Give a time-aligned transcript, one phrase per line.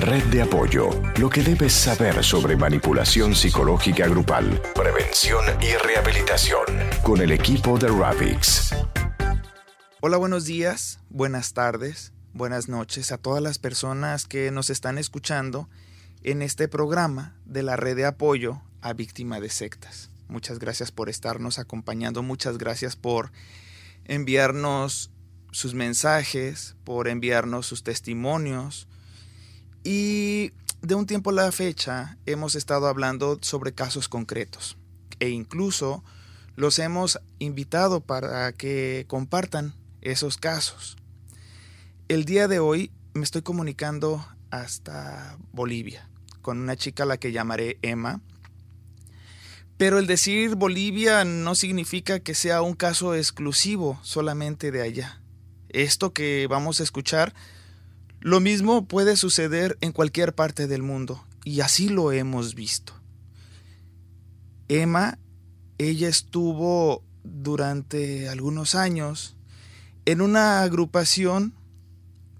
[0.00, 6.64] Red de Apoyo, lo que debes saber sobre manipulación psicológica grupal, prevención y rehabilitación,
[7.02, 8.74] con el equipo de Ravix.
[10.00, 15.68] Hola, buenos días, buenas tardes, buenas noches a todas las personas que nos están escuchando
[16.22, 20.08] en este programa de la Red de Apoyo a Víctima de Sectas.
[20.28, 23.32] Muchas gracias por estarnos acompañando, muchas gracias por
[24.06, 25.10] enviarnos
[25.52, 28.88] sus mensajes, por enviarnos sus testimonios.
[29.82, 34.76] Y de un tiempo a la fecha hemos estado hablando sobre casos concretos
[35.18, 36.04] e incluso
[36.56, 40.96] los hemos invitado para que compartan esos casos.
[42.08, 46.08] El día de hoy me estoy comunicando hasta Bolivia
[46.42, 48.20] con una chica a la que llamaré Emma.
[49.76, 55.20] Pero el decir Bolivia no significa que sea un caso exclusivo solamente de allá
[55.72, 57.34] esto que vamos a escuchar,
[58.20, 62.92] lo mismo puede suceder en cualquier parte del mundo, y así lo hemos visto.
[64.68, 65.18] Emma,
[65.78, 69.36] ella estuvo durante algunos años
[70.04, 71.54] en una agrupación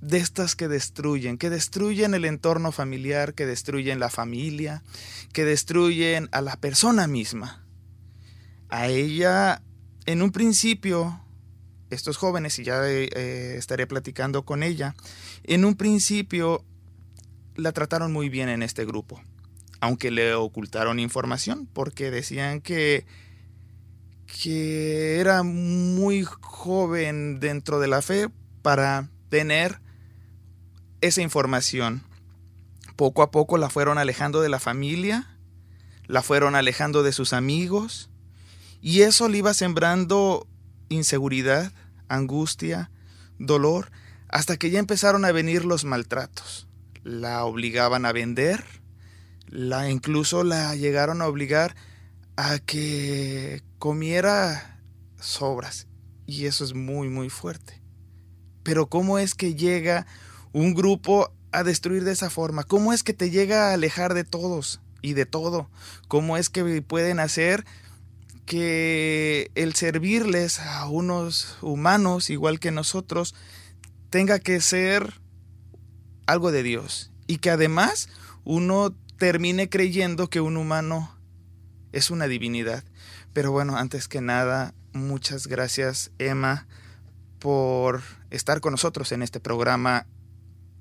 [0.00, 4.82] de estas que destruyen, que destruyen el entorno familiar, que destruyen la familia,
[5.32, 7.64] que destruyen a la persona misma.
[8.68, 9.62] A ella,
[10.06, 11.20] en un principio,
[11.90, 14.94] estos jóvenes, y ya eh, estaré platicando con ella,
[15.44, 16.64] en un principio
[17.56, 19.20] la trataron muy bien en este grupo,
[19.80, 23.04] aunque le ocultaron información porque decían que,
[24.26, 28.28] que era muy joven dentro de la fe
[28.62, 29.80] para tener
[31.00, 32.02] esa información.
[32.96, 35.26] Poco a poco la fueron alejando de la familia,
[36.06, 38.10] la fueron alejando de sus amigos,
[38.82, 40.46] y eso le iba sembrando
[40.88, 41.72] inseguridad,
[42.10, 42.90] angustia,
[43.38, 43.90] dolor,
[44.28, 46.68] hasta que ya empezaron a venir los maltratos.
[47.02, 48.62] La obligaban a vender,
[49.46, 51.74] la incluso la llegaron a obligar
[52.36, 54.80] a que comiera
[55.18, 55.86] sobras.
[56.26, 57.80] Y eso es muy, muy fuerte.
[58.62, 60.06] Pero ¿cómo es que llega
[60.52, 62.64] un grupo a destruir de esa forma?
[62.64, 65.70] ¿Cómo es que te llega a alejar de todos y de todo?
[66.08, 67.64] ¿Cómo es que pueden hacer
[68.50, 73.36] que el servirles a unos humanos igual que nosotros
[74.10, 75.20] tenga que ser
[76.26, 78.08] algo de Dios y que además
[78.42, 81.14] uno termine creyendo que un humano
[81.92, 82.82] es una divinidad.
[83.32, 86.66] Pero bueno, antes que nada, muchas gracias Emma
[87.38, 90.06] por estar con nosotros en este programa.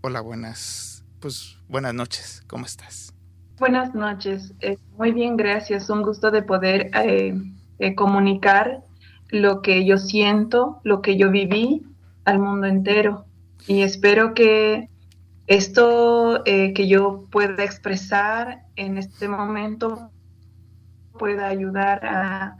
[0.01, 3.13] Hola, buenas, pues buenas noches, ¿cómo estás?
[3.59, 5.87] Buenas noches, eh, muy bien, gracias.
[5.91, 7.35] Un gusto de poder eh,
[7.79, 8.83] eh, comunicar
[9.29, 11.83] lo que yo siento, lo que yo viví
[12.25, 13.25] al mundo entero.
[13.67, 14.89] Y espero que
[15.47, 20.11] esto eh, que yo pueda expresar en este momento
[21.17, 22.57] pueda ayudar a,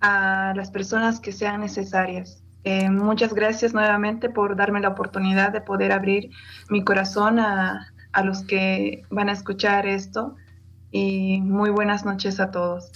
[0.00, 2.42] a las personas que sean necesarias.
[2.64, 6.30] Eh, muchas gracias nuevamente por darme la oportunidad de poder abrir
[6.68, 10.36] mi corazón a, a los que van a escuchar esto
[10.90, 12.92] y muy buenas noches a todos.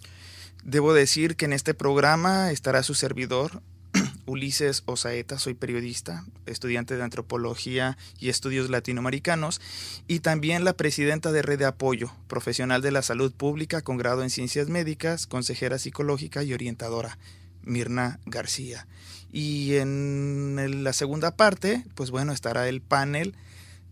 [0.66, 3.62] Debo decir que en este programa estará su servidor,
[4.26, 9.60] Ulises Osaeta, soy periodista, estudiante de antropología y estudios latinoamericanos,
[10.08, 14.24] y también la presidenta de Red de Apoyo, profesional de la salud pública con grado
[14.24, 17.16] en ciencias médicas, consejera psicológica y orientadora,
[17.62, 18.88] Mirna García.
[19.30, 23.36] Y en la segunda parte, pues bueno, estará el panel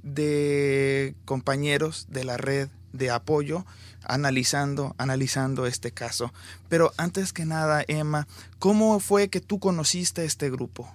[0.03, 3.65] de compañeros de la red de apoyo
[4.07, 6.33] analizando, analizando este caso.
[6.69, 8.27] Pero antes que nada, Emma,
[8.59, 10.93] ¿cómo fue que tú conociste este grupo?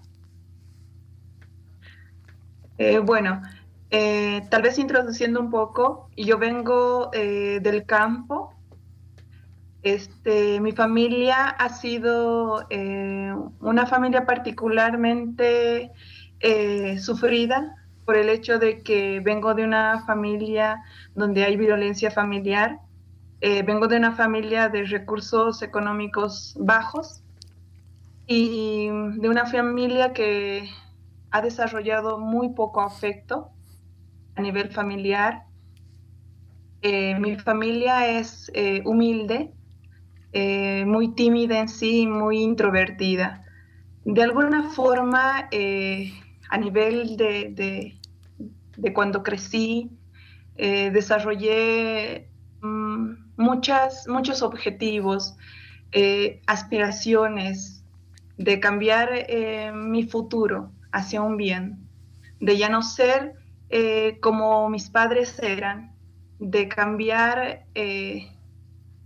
[2.80, 3.42] Eh, bueno,
[3.92, 8.54] eh, tal vez introduciendo un poco, yo vengo eh, del campo.
[9.84, 15.92] Este, mi familia ha sido una familia particularmente
[17.00, 20.84] sufrida por el hecho de que vengo de una familia
[21.16, 22.80] donde hay violencia familiar
[23.42, 27.24] eh, vengo de una familia de recursos económicos bajos
[28.28, 30.70] y de una familia que
[31.32, 33.52] ha desarrollado muy poco afecto
[34.36, 35.46] a nivel familiar.
[36.82, 39.54] Eh, mi familia es eh, humilde,
[40.86, 43.46] muy tímida en sí, muy introvertida.
[44.04, 45.50] De alguna forma,
[46.50, 47.98] a nivel de,
[48.78, 49.90] de, cuando crecí,
[50.56, 52.30] desarrollé
[52.62, 55.36] mm, muchas, muchos objetivos,
[55.94, 57.84] eh, aspiraciones
[58.38, 61.88] de cambiar eh, mi futuro hacia un bien,
[62.40, 63.34] de ya no ser
[63.70, 65.94] eh, como mis padres eran,
[66.38, 68.30] de cambiar eh,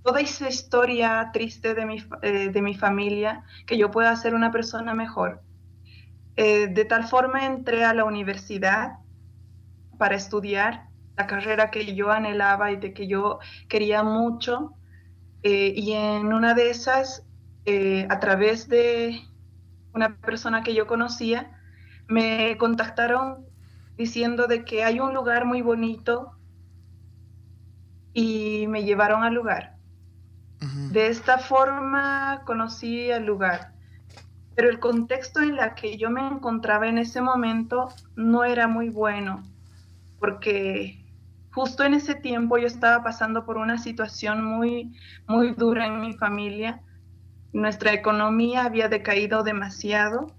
[0.04, 4.94] toda esa historia triste de mi, de mi, familia, que yo pueda ser una persona
[4.94, 5.42] mejor.
[6.36, 8.98] de tal forma entré a la universidad
[9.98, 14.74] para estudiar la carrera que yo anhelaba y de que yo quería mucho.
[15.44, 17.26] y en una de esas,
[18.10, 19.22] a través de
[19.94, 21.52] una persona que yo conocía,
[22.08, 23.46] me contactaron
[23.98, 26.32] diciendo de que hay un lugar muy bonito
[28.14, 29.78] y me llevaron al lugar.
[30.92, 33.74] De esta forma conocí el lugar,
[34.56, 38.90] pero el contexto en el que yo me encontraba en ese momento no era muy
[38.90, 39.44] bueno,
[40.20, 41.03] porque
[41.54, 44.98] justo en ese tiempo yo estaba pasando por una situación muy,
[45.28, 46.82] muy dura en mi familia.
[47.54, 50.36] Nuestra economía había decaído demasiado,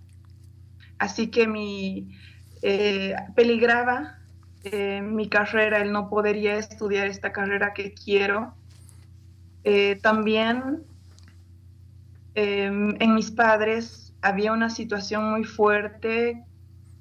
[0.99, 2.09] así que mi,
[2.63, 4.19] eh, peligraba
[4.65, 8.55] eh, mi carrera, el no podería estudiar esta carrera que quiero.
[9.63, 10.83] Eh, también
[12.35, 16.43] em, en mis padres había una situación muy fuerte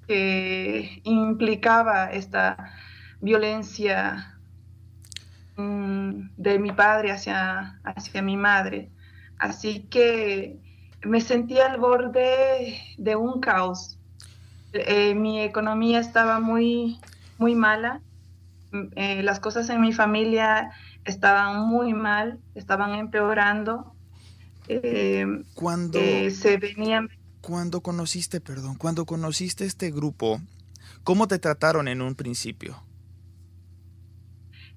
[0.07, 2.73] que implicaba esta
[3.23, 4.37] violencia
[5.55, 8.89] mm, de mi padre hacia, hacia mi madre.
[9.37, 10.57] Así que
[11.03, 13.97] me sentía al borde de un caos
[14.73, 16.99] eh, mi economía estaba muy,
[17.37, 18.01] muy mala.
[18.71, 20.71] Mm, eh, las cosas en mi familia
[21.05, 23.93] estaban muy mal, estaban empeorando.
[24.67, 25.99] Eh, cuando
[26.31, 27.09] se venían.
[27.41, 30.41] Cuando conociste, perdón, cuando conociste este grupo,
[31.03, 32.82] ¿cómo te trataron en un principio?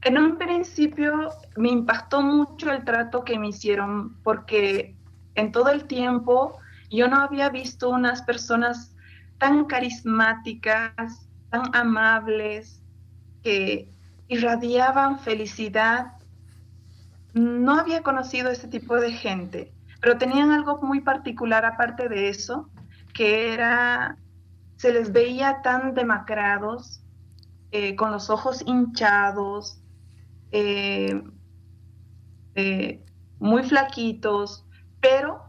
[0.06, 4.94] En un principio me impactó mucho el trato que me hicieron porque
[5.34, 6.60] en todo el tiempo
[6.92, 8.94] yo no había visto unas personas
[9.38, 12.80] tan carismáticas, tan amables,
[13.42, 13.90] que
[14.28, 16.12] irradiaban felicidad.
[17.34, 22.70] No había conocido ese tipo de gente, pero tenían algo muy particular aparte de eso,
[23.12, 24.16] que era,
[24.76, 27.02] se les veía tan demacrados,
[27.72, 29.82] eh, con los ojos hinchados,
[30.52, 31.22] eh,
[32.54, 33.04] eh,
[33.38, 34.64] muy flaquitos,
[35.00, 35.46] pero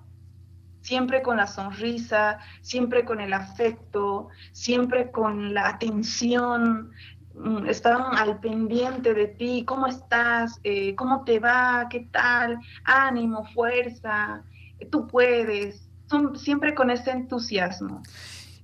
[0.81, 6.91] siempre con la sonrisa, siempre con el afecto, siempre con la atención,
[7.35, 10.59] mm, estaban al pendiente de ti, ¿cómo estás?
[10.63, 11.87] Eh, ¿Cómo te va?
[11.89, 12.57] ¿Qué tal?
[12.85, 14.43] Ánimo, fuerza,
[14.91, 18.01] tú puedes, Son siempre con ese entusiasmo.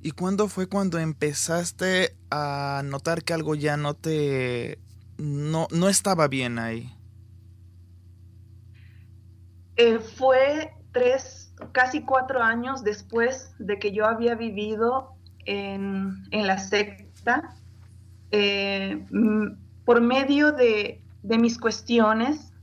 [0.01, 4.79] ¿Y cuándo fue cuando empezaste a notar que algo ya no te...
[5.17, 6.91] no, no estaba bien ahí?
[9.75, 15.15] Eh, fue tres casi cuatro años después de que yo había vivido
[15.45, 17.55] en, la secta,
[18.31, 19.05] eh,
[19.85, 22.53] por medio de, mis cuestiones,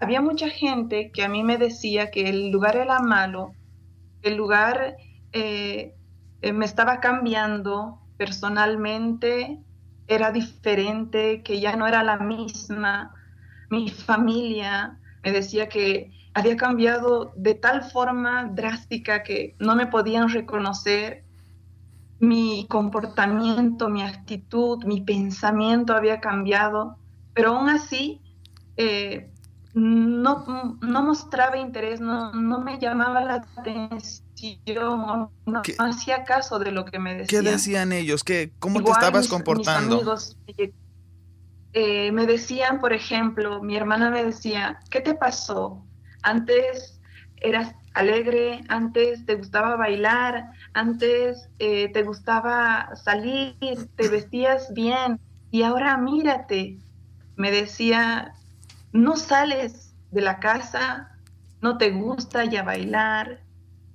[0.00, 3.52] había mucha gente que a mí me decía que el lugar era malo,
[4.22, 4.96] el lugar
[5.32, 5.94] eh,
[6.42, 9.58] me estaba cambiando personalmente,
[10.14, 13.14] era diferente, que ya no era la misma,
[13.70, 20.28] mi familia me decía que había cambiado de tal forma drástica que no me podían
[20.28, 21.24] reconocer.
[22.18, 26.96] Mi comportamiento, mi actitud, mi pensamiento había cambiado,
[27.34, 28.20] pero aún así
[28.76, 29.31] eh,
[29.74, 34.20] no, no, mostraba interés, no, no, me llamaba la atención,
[34.66, 37.44] no, hacía caso de lo que me decían.
[37.44, 38.22] ¿Qué decían ellos?
[38.22, 39.96] ¿Qué, ¿Cómo te estabas comportando?
[39.96, 40.36] amigos,
[41.74, 45.82] eh, me decían, por ejemplo, mi hermana me decía, ¿qué te pasó?
[46.22, 47.00] Antes
[47.36, 53.56] eras alegre, antes te gustaba bailar, antes eh, te gustaba salir,
[53.96, 55.18] te vestías bien
[55.50, 56.78] y ahora mírate,
[57.36, 58.34] me decía,
[58.92, 61.10] no sales de la casa,
[61.60, 63.40] no te gusta ya bailar,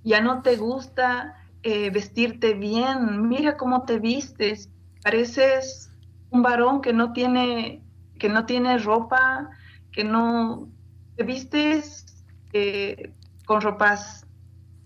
[0.03, 4.69] ya no te gusta eh, vestirte bien, mira cómo te vistes,
[5.03, 5.91] pareces
[6.29, 7.83] un varón que no tiene,
[8.19, 9.49] que no tiene ropa,
[9.91, 10.69] que no
[11.15, 12.05] te vistes
[12.53, 13.13] eh,
[13.45, 14.25] con ropas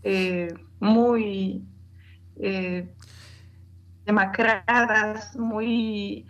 [0.03, 1.63] eh, muy
[2.37, 2.93] eh,
[4.05, 6.25] demacradas, muy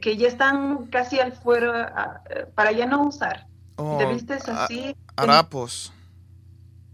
[0.00, 2.22] que ya están casi al fuera
[2.54, 3.46] para ya no usar.
[3.76, 4.96] te oh, vistes así.
[5.16, 5.92] Harapos.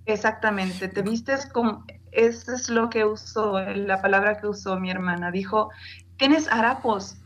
[0.05, 5.31] Exactamente, te vistes como, eso es lo que usó, la palabra que usó mi hermana.
[5.31, 5.71] Dijo,
[6.17, 7.17] tienes harapos.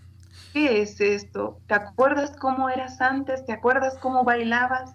[0.52, 1.60] ¿Qué es esto?
[1.66, 3.44] ¿Te acuerdas cómo eras antes?
[3.44, 4.94] ¿Te acuerdas cómo bailabas?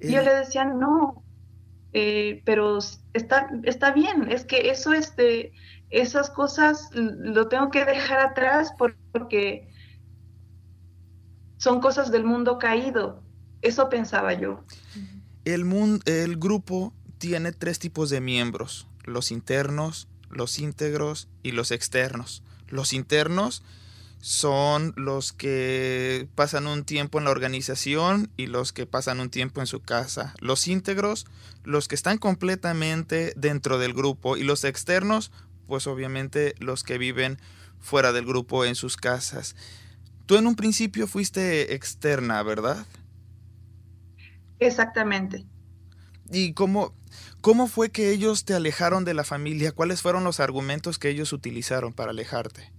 [0.00, 1.22] yo le decía, no,
[1.92, 2.78] eh, pero
[3.12, 5.52] está, está bien, es que eso, este,
[5.90, 8.74] esas cosas lo tengo que dejar atrás
[9.12, 9.68] porque
[11.64, 13.22] son cosas del mundo caído.
[13.62, 14.62] Eso pensaba yo.
[15.46, 21.70] El, mundo, el grupo tiene tres tipos de miembros, los internos, los íntegros y los
[21.70, 22.42] externos.
[22.68, 23.62] Los internos
[24.20, 29.62] son los que pasan un tiempo en la organización y los que pasan un tiempo
[29.62, 30.34] en su casa.
[30.40, 31.26] Los íntegros,
[31.62, 35.32] los que están completamente dentro del grupo y los externos,
[35.66, 37.38] pues obviamente los que viven
[37.80, 39.56] fuera del grupo en sus casas.
[40.26, 42.86] Tú en un principio fuiste externa, ¿verdad?
[44.58, 45.44] Exactamente.
[46.30, 46.94] ¿Y cómo,
[47.40, 49.72] cómo fue que ellos te alejaron de la familia?
[49.72, 52.72] ¿Cuáles fueron los argumentos que ellos utilizaron para alejarte?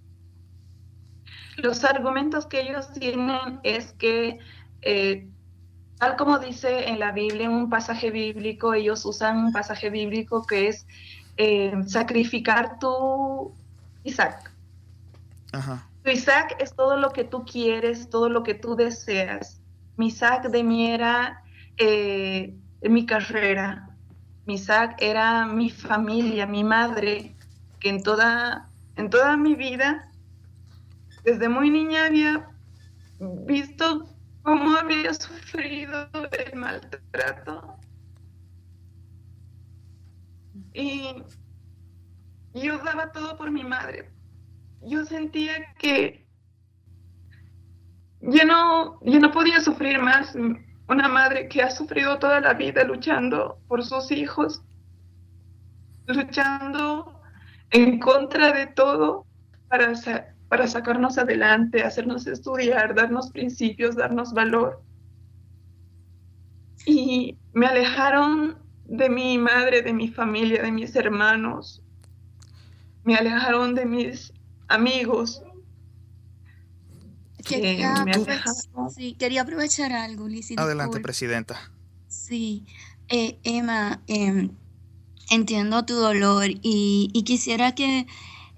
[1.57, 4.39] Los argumentos que ellos tienen es que,
[4.81, 5.29] eh,
[5.99, 10.45] tal como dice en la Biblia, en un pasaje bíblico, ellos usan un pasaje bíblico
[10.45, 10.85] que es
[11.37, 13.53] eh, sacrificar tu
[14.03, 14.51] Isaac.
[15.53, 15.87] Ajá.
[16.05, 19.59] Tu Isaac es todo lo que tú quieres, todo lo que tú deseas.
[19.97, 21.41] Mi Isaac de mí era
[21.77, 23.89] eh, mi carrera.
[24.45, 27.35] Mi Isaac era mi familia, mi madre,
[27.79, 30.07] que en toda, en toda mi vida,
[31.23, 32.51] desde muy niña había
[33.47, 34.07] visto
[34.43, 37.79] cómo había sufrido el maltrato.
[40.71, 41.23] Y
[42.53, 44.14] yo daba todo por mi madre,
[44.85, 46.25] yo sentía que
[48.21, 50.35] yo no, yo no podía sufrir más.
[50.87, 54.63] Una madre que ha sufrido toda la vida luchando por sus hijos,
[56.05, 57.21] luchando
[57.71, 59.25] en contra de todo
[59.67, 59.93] para,
[60.47, 64.83] para sacarnos adelante, hacernos estudiar, darnos principios, darnos valor.
[66.85, 71.81] Y me alejaron de mi madre, de mi familia, de mis hermanos.
[73.03, 74.33] Me alejaron de mis
[74.67, 75.41] amigos.
[77.45, 78.05] Quería,
[78.95, 81.71] sí, quería aprovechar algo, Adelante, presidenta.
[82.07, 82.65] Sí,
[83.07, 84.49] eh, Emma, em,
[85.29, 88.07] entiendo tu dolor y, quisiera que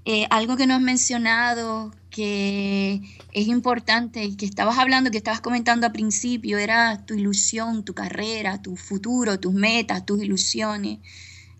[0.05, 3.01] eh, algo que no has mencionado, que
[3.33, 7.93] es importante y que estabas hablando, que estabas comentando al principio, era tu ilusión, tu
[7.93, 10.99] carrera, tu futuro, tus metas, tus ilusiones.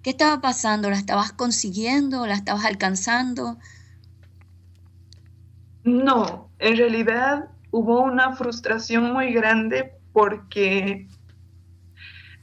[0.01, 0.89] ¿Qué estaba pasando?
[0.89, 2.25] ¿La estabas consiguiendo?
[2.25, 3.57] ¿La estabas alcanzando?
[5.87, 11.07] No, en realidad hubo una frustración muy grande porque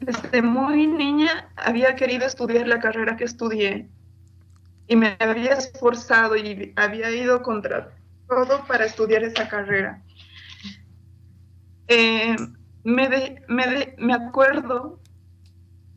[0.01, 3.91] desde muy niña había querido estudiar la carrera que estudié
[4.89, 7.95] y me había esforzado y había ido contra
[8.29, 10.03] todo para estudiar esa carrera.
[11.89, 12.37] Eh,
[12.83, 13.45] me,
[13.99, 15.01] me acuerdo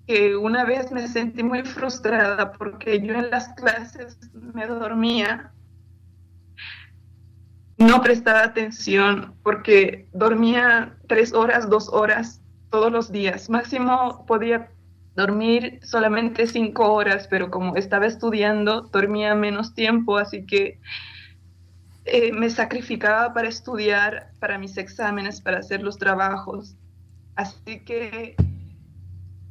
[0.05, 5.53] que una vez me sentí muy frustrada porque yo en las clases me dormía
[7.77, 12.41] no prestaba atención porque dormía tres horas, dos horas
[12.71, 13.49] todos los días.
[13.49, 14.71] Máximo podía
[15.15, 20.79] dormir solamente cinco horas, pero como estaba estudiando, dormía menos tiempo, así que
[22.05, 26.75] eh, me sacrificaba para estudiar, para mis exámenes, para hacer los trabajos.
[27.35, 28.35] Así que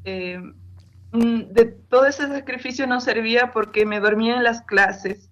[0.04, 0.40] eh,
[1.12, 5.30] mm, de todo ese sacrificio no servía porque me dormía en las clases,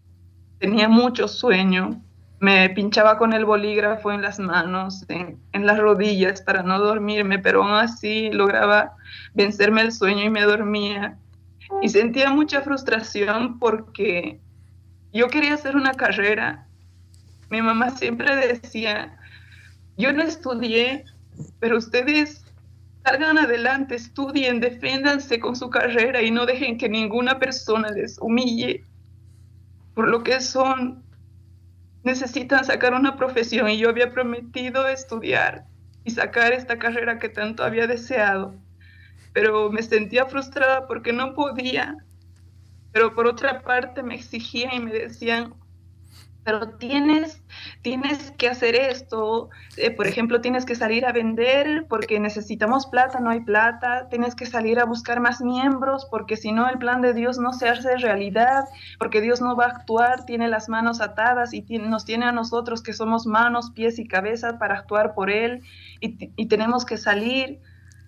[0.59, 2.03] tenía mucho sueño
[2.41, 7.63] me pinchaba con el bolígrafo en las manos, en, las rodillas para no dormirme, pero
[7.63, 8.97] aún así lograba
[9.35, 11.17] vencerme el sueño y me dormía.
[11.81, 14.41] Y sentía mucha frustración porque
[15.13, 16.67] yo quería hacer una carrera.
[17.51, 19.17] Mi mamá siempre decía,
[19.97, 21.05] yo no estudié,
[21.61, 22.45] pero ustedes
[23.05, 28.85] salgan adelante, estudien, defiéndanse con su carrera y no dejen que ninguna persona les humille
[29.95, 31.04] por lo que son
[32.05, 35.67] necesitan sacar una profesión y yo había prometido estudiar
[36.05, 38.55] y sacar esta carrera que tanto había deseado,
[39.33, 41.97] pero me sentía frustrada porque no podía,
[42.93, 45.55] pero por otra parte me exigían y me decían,
[46.45, 47.43] pero tienes,
[47.83, 49.49] tienes que hacer esto,
[49.79, 54.35] eh, por ejemplo, tienes que salir a vender porque necesitamos plata, no hay plata, tienes
[54.35, 57.69] que salir a buscar más miembros porque si no el plan de Dios no se
[57.69, 58.65] hace realidad,
[58.99, 62.83] porque Dios no va a actuar, tiene las manos atadas y nos tiene a nosotros
[62.83, 65.63] que somos manos, pies y cabeza para actuar por Él
[66.01, 67.61] y, y tenemos que salir.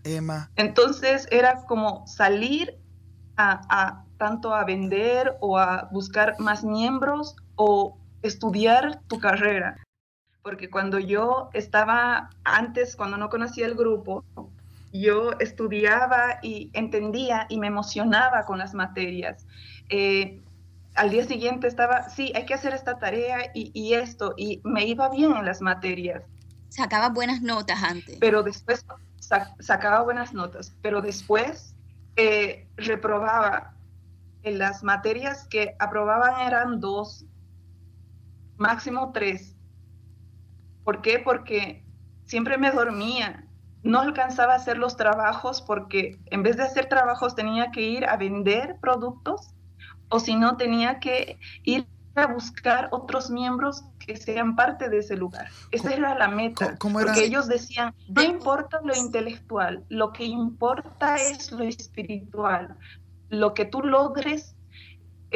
[0.05, 0.51] Emma.
[0.57, 2.79] Entonces era como salir
[3.37, 9.77] a, a tanto a vender o a buscar más miembros o estudiar tu carrera.
[10.43, 14.25] Porque cuando yo estaba antes, cuando no conocía el grupo,
[14.93, 19.47] yo estudiaba y entendía y me emocionaba con las materias.
[19.89, 20.41] Eh,
[20.95, 25.09] al día siguiente estaba, sí, hay que hacer esta tarea y, esto, y me iba
[25.11, 26.23] bien en las materias.
[26.69, 28.19] Sacaba buenas notas antes.
[28.19, 28.85] Pero después
[29.61, 31.75] sacaba buenas notas, pero después
[32.17, 33.73] eh, reprobaba.
[34.43, 37.25] En las materias que aprobaban eran dos,
[38.57, 39.57] máximo tres.
[40.85, 41.19] ¿Por qué?
[41.19, 41.85] Porque
[42.25, 43.45] siempre me dormía.
[43.83, 48.07] No alcanzaba a hacer los trabajos porque en vez de hacer trabajos tenía que ir
[48.07, 49.55] a vender productos
[50.09, 51.87] o si no tenía que ir
[52.17, 55.49] a buscar otros miembros que sean parte de ese lugar.
[55.71, 56.77] Esa era la meta.
[56.81, 62.77] Porque ellos decían, no importa lo intelectual, lo que importa es lo espiritual.
[63.29, 64.56] Lo que tú logres,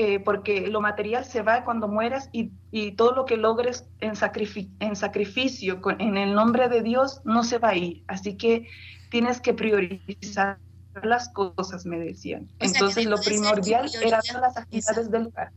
[0.02, 2.52] eh, porque lo material se va cuando mueras y,
[2.92, 4.14] todo lo que logres en,
[4.80, 8.02] en sacrificio en el nombre de Dios no se va a ir.
[8.07, 8.66] Así que
[9.11, 10.59] tienes que priorizar
[11.02, 12.49] las cosas, me decían.
[12.61, 15.52] Entonces lo primordial eran las actividades del lugar.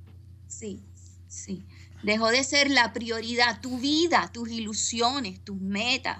[0.47, 0.83] Sí,
[1.29, 1.63] sí.
[2.03, 6.17] Dejó de ser la prioridad, tu vida, tus ilusiones, tus metas,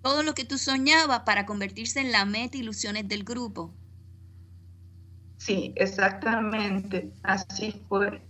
[0.00, 3.74] todo lo que tú soñabas para convertirse en la meta ilusiones del grupo.
[5.40, 8.20] Sí, exactamente, así fue.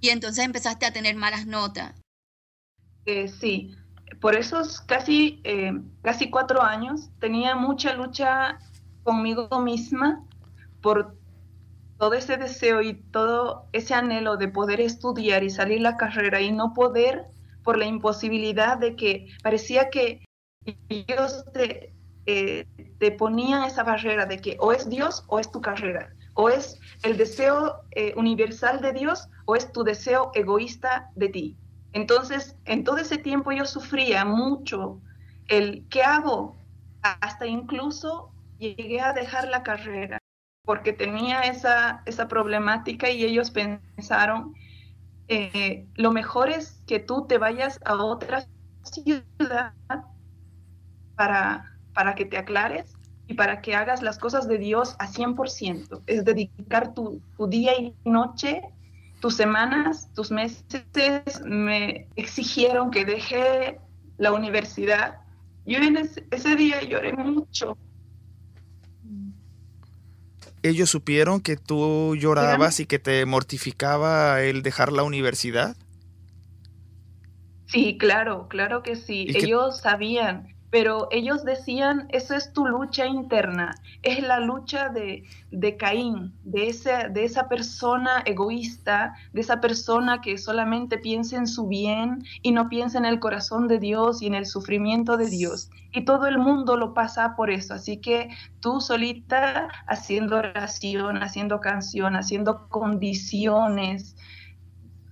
[0.00, 1.94] Y entonces empezaste a tener malas notas.
[3.04, 3.76] Eh, sí,
[4.22, 8.58] por esos casi, eh, casi cuatro años tenía mucha lucha
[9.02, 10.24] conmigo misma
[10.80, 11.14] por
[11.98, 16.52] todo ese deseo y todo ese anhelo de poder estudiar y salir la carrera y
[16.52, 17.26] no poder
[17.62, 20.24] por la imposibilidad de que parecía que
[21.52, 21.93] te,
[22.26, 22.66] eh,
[22.98, 26.80] te ponían esa barrera de que o es Dios o es tu carrera, o es
[27.02, 31.56] el deseo eh, universal de Dios o es tu deseo egoísta de ti.
[31.92, 35.00] Entonces, en todo ese tiempo yo sufría mucho
[35.48, 36.56] el ¿qué hago?
[37.02, 40.18] Hasta incluso llegué a dejar la carrera
[40.64, 44.54] porque tenía esa, esa problemática y ellos pensaron,
[45.28, 48.46] eh, lo mejor es que tú te vayas a otra
[48.82, 49.74] ciudad
[51.16, 52.92] para, para que te aclares
[53.26, 57.72] y para que hagas las cosas de Dios a 100%, es dedicar tu, tu día
[57.78, 58.60] y noche,
[59.20, 60.84] tus semanas, tus meses,
[61.44, 63.78] me exigieron que deje
[64.18, 65.16] la universidad.
[65.64, 67.78] Yo en ese, ese día lloré mucho
[70.64, 75.76] ellos supieron que tú llorabas y que te mortificaba el dejar la universidad?
[77.66, 79.26] Sí, claro, claro que sí.
[79.28, 85.76] Ellos sabían pero ellos decían, eso es tu lucha interna, es la lucha de, de
[85.76, 91.68] Caín, de, ese, de esa persona egoísta, de esa persona que solamente piensa en su
[91.68, 95.70] bien y no piensa en el corazón de Dios y en el sufrimiento de Dios.
[95.92, 101.60] Y todo el mundo lo pasa por eso, así que tú solita haciendo oración, haciendo
[101.60, 104.16] canción, haciendo condiciones,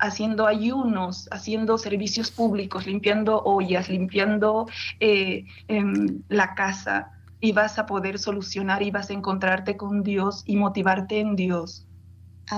[0.02, 4.66] haciendo ayunos, haciendo servicios públicos, limpiando ollas, limpiando
[4.98, 10.42] eh, em, la casa, y vas a poder solucionar y vas a encontrarte con Dios
[10.44, 11.86] y motivarte en Dios.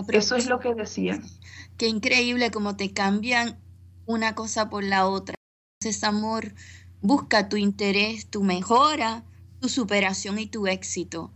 [0.08, 1.22] Eso es lo que decían.
[1.76, 3.58] Qué increíble cómo te cambian
[4.06, 5.36] una cosa por la otra.
[5.80, 6.54] Ese amor
[7.02, 9.22] busca tu interés, tu mejora,
[9.60, 11.30] tu superación y tu éxito.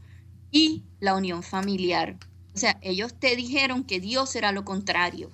[0.50, 2.16] Y la unión familiar.
[2.54, 5.30] O sea, ellos te dijeron que Dios era lo contrario.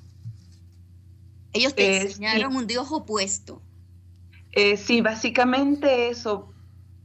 [1.54, 3.62] Ellos te enseñaron un Dios opuesto.
[4.52, 6.52] Eh, sí, básicamente eso.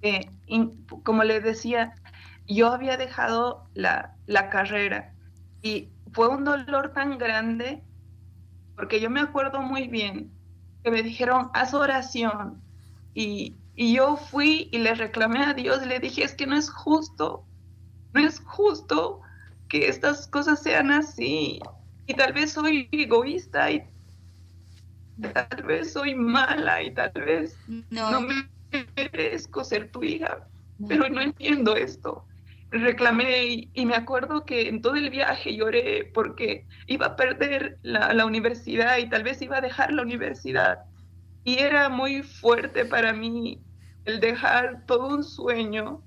[0.01, 0.29] Eh,
[1.03, 1.93] como les decía,
[2.47, 4.15] yo había dejado la,
[4.51, 5.13] carrera
[5.61, 7.83] y fue un dolor tan grande
[8.75, 10.31] porque yo me acuerdo muy bien
[10.83, 12.61] que me dijeron, haz oración.
[13.13, 16.69] Y, y yo fui y le reclamé a Dios le dije, es que no es
[16.69, 17.45] justo,
[18.13, 19.21] no es justo
[19.67, 21.59] que estas cosas sean así.
[22.07, 23.83] Y tal vez soy egoísta y
[25.21, 27.57] tal vez soy mala y tal vez
[27.89, 28.49] no, me
[28.95, 30.47] merezco ser tu hija,
[30.87, 32.25] pero no entiendo esto.
[32.71, 38.13] Reclamé y, me acuerdo que en todo el viaje lloré porque iba a perder la,
[38.13, 40.79] la universidad y tal vez iba a dejar la universidad.
[41.43, 43.59] Y era muy fuerte para mí
[44.05, 46.03] el dejar todo un sueño,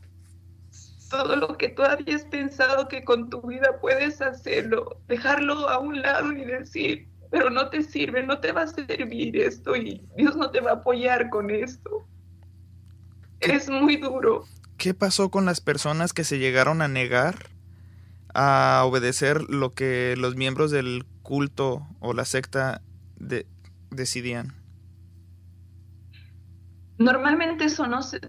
[1.11, 6.01] todo lo que tú habías pensado que con tu vida puedes hacerlo, dejarlo a un
[6.01, 10.37] lado y decir, pero no te sirve, no te va a servir esto y Dios
[10.37, 12.07] no te va a apoyar con esto.
[13.41, 14.45] Es muy duro.
[14.77, 17.47] ¿Qué pasó con las personas que se llegaron a negar
[18.35, 22.83] a obedecer lo que los miembros del culto o la secta
[23.91, 24.53] decidían?
[26.99, 28.21] Normalmente eso no se,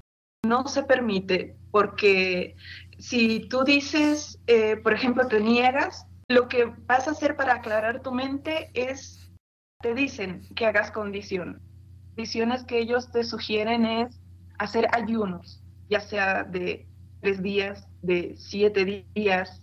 [0.48, 2.56] no se permite porque
[3.00, 8.02] si tú dices, eh, por ejemplo, te niegas, lo que vas a hacer para aclarar
[8.02, 9.32] tu mente es,
[9.82, 11.62] te dicen que hagas condición.
[12.15, 14.19] Condiciones que ellos te sugieren es
[14.58, 16.88] hacer ayunos, ya sea de
[17.22, 19.62] tres días, de siete días,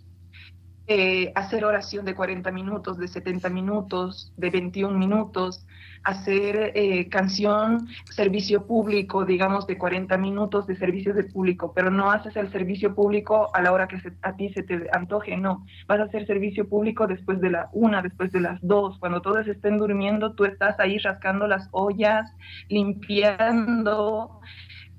[0.87, 5.65] eh, hacer oración de 40 minutos, de 70 minutos, de 21 minutos,
[6.03, 12.11] hacer eh, canción, servicio público, digamos, de 40 minutos de servicio de público, pero no
[12.11, 15.65] haces el servicio público a la hora que a ti se te antoje, no.
[15.87, 19.47] Vas a hacer servicio público después de la una, después de las dos, cuando todos
[19.47, 22.33] estén durmiendo, tú estás ahí rascando las ollas,
[22.67, 24.41] limpiando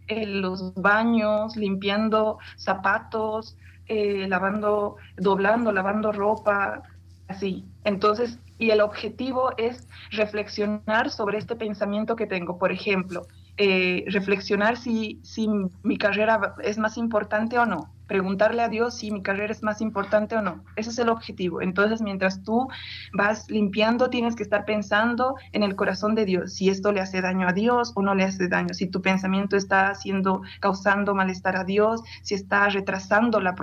[0.07, 6.83] eh, los baños, limpiando zapatos, eh, lavando, doblando, lavando ropa,
[7.29, 7.65] así.
[7.85, 12.59] Entonces, y el objetivo es reflexionar sobre este pensamiento que tengo.
[12.59, 15.49] Por ejemplo, eh, reflexionar si, si
[15.83, 17.93] mi carrera es más importante o no.
[18.07, 20.63] Preguntarle a Dios si mi carrera es más importante o no.
[20.77, 21.61] Ese es el objetivo.
[21.61, 22.69] Entonces, mientras tú
[23.13, 27.21] vas limpiando, tienes que estar pensando en el corazón de Dios, si esto le hace
[27.21, 31.57] daño a Dios o no le hace daño, si tu pensamiento está haciendo, causando malestar
[31.57, 33.57] a Dios, si está retrasando la,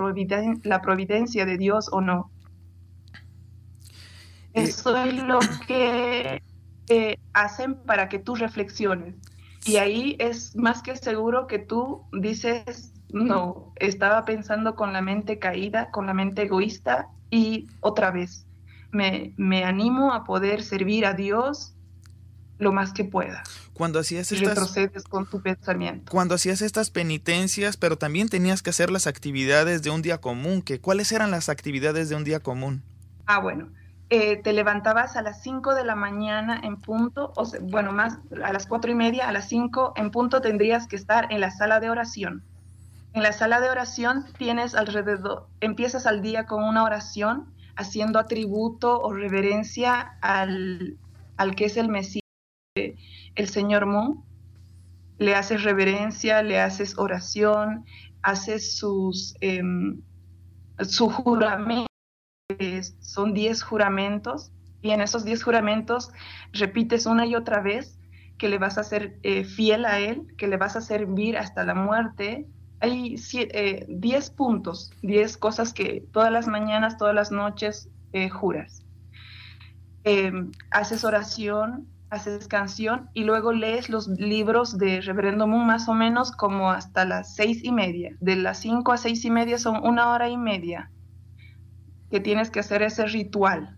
[0.64, 2.32] la providencia de Dios o no.
[4.54, 6.42] Eso es lo que
[6.88, 9.16] eh, hacen para que tú reflexiones.
[9.66, 15.38] Y ahí es más que seguro que tú dices, no, estaba pensando con la mente
[15.38, 18.46] caída, con la mente egoísta y otra vez,
[18.92, 21.76] me, me animo a poder servir a Dios
[22.58, 23.44] lo más que pueda.
[23.74, 26.12] Cuando hacías estas, retrocedes con tu pensamiento.
[26.12, 30.62] Cuando hacías estas penitencias, pero también tenías que hacer las actividades de un día común,
[30.62, 32.84] que ¿cuáles eran las actividades de un día común?
[33.26, 33.70] Ah, bueno,
[34.12, 38.52] eh, te levantabas a las 5 de la mañana en punto, o bueno, más a
[38.52, 41.80] las cuatro y media, a las 5 en punto tendrías que estar en la sala
[41.80, 42.44] de oración.
[43.14, 49.00] En la sala de oración tienes alrededor, empiezas al día con una oración haciendo atributo
[49.00, 50.98] o reverencia al,
[51.38, 52.24] al que es el Mesías,
[52.76, 54.24] el Señor Moon.
[55.20, 57.86] Le haces reverencia, le haces oración,
[58.24, 60.02] haces sus, em,
[60.80, 61.89] su juramento
[63.00, 66.12] son 10 juramentos y en esos 10 juramentos
[66.52, 68.00] repites una y otra vez
[68.40, 71.64] que le vas a ser eh, fiel a Él, que le vas a servir hasta
[71.64, 72.48] la muerte.
[72.80, 78.84] Hay 10 eh, puntos, 10 cosas que todas las mañanas, todas las noches eh, juras.
[80.04, 85.94] Em, haces oración, haces canción y luego lees los libros de Reverendo Moon más o
[85.94, 88.16] menos como hasta las seis y media.
[88.22, 90.90] De las 5 a seis y media son una hora y media
[92.10, 93.78] que tienes que hacer ese ritual.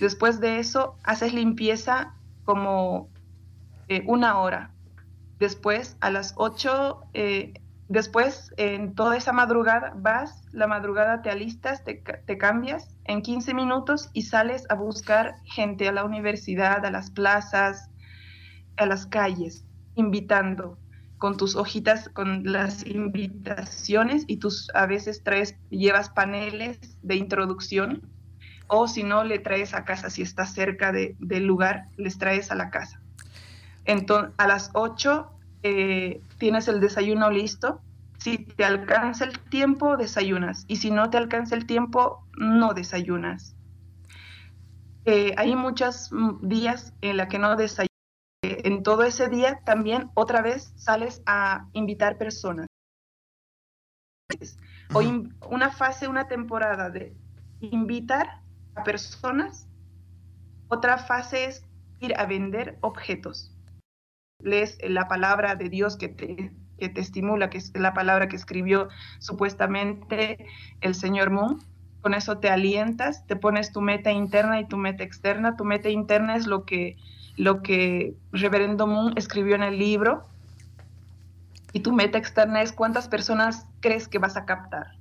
[0.00, 3.08] Después de eso, haces limpieza como
[3.88, 4.70] eh, una hora.
[5.38, 7.54] Después, a las 8, eh,
[7.88, 13.54] después, en toda esa madrugada, vas, la madrugada te alistas, te, te cambias en 15
[13.54, 17.90] minutos y sales a buscar gente a la universidad, a las plazas,
[18.76, 20.78] a las calles, invitando
[21.18, 28.02] con tus hojitas, con las invitaciones y tus a veces traes, llevas paneles de introducción
[28.68, 32.54] o si no le traes a casa, si estás cerca del lugar, les traes a
[32.54, 33.00] la casa.
[33.84, 35.30] Entonces, a las 8
[35.62, 37.80] eh, tienes el desayuno listo.
[38.18, 40.64] Si te alcanza el tiempo, desayunas.
[40.66, 43.54] Y si no te alcanza el tiempo, no desayunas.
[45.04, 47.95] Eh, hay muchos mm, días en la que no desayunas
[48.86, 52.68] todo ese día también otra vez sales a invitar personas.
[54.94, 55.00] O
[55.50, 57.16] una fase, una temporada de
[57.58, 58.42] invitar
[58.76, 59.66] a personas.
[60.68, 61.64] Otra fase es
[61.98, 63.52] ir a vender objetos.
[64.40, 68.36] Lees la palabra de Dios que te, que te estimula, que es la palabra que
[68.36, 70.46] escribió supuestamente
[70.80, 71.58] el señor Moon.
[72.02, 75.56] Con eso te alientas, te pones tu meta interna y tu meta externa.
[75.56, 76.96] Tu meta interna es lo que
[77.36, 80.26] lo que Reverendo Moon escribió en el libro
[81.72, 84.96] y tu meta externa es cuántas personas crees que vas a captar.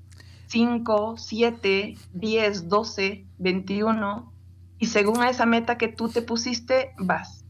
[0.48, 4.34] 5, 7, 10, 12, 21
[4.78, 7.46] y según esa meta que tú te pusiste vas.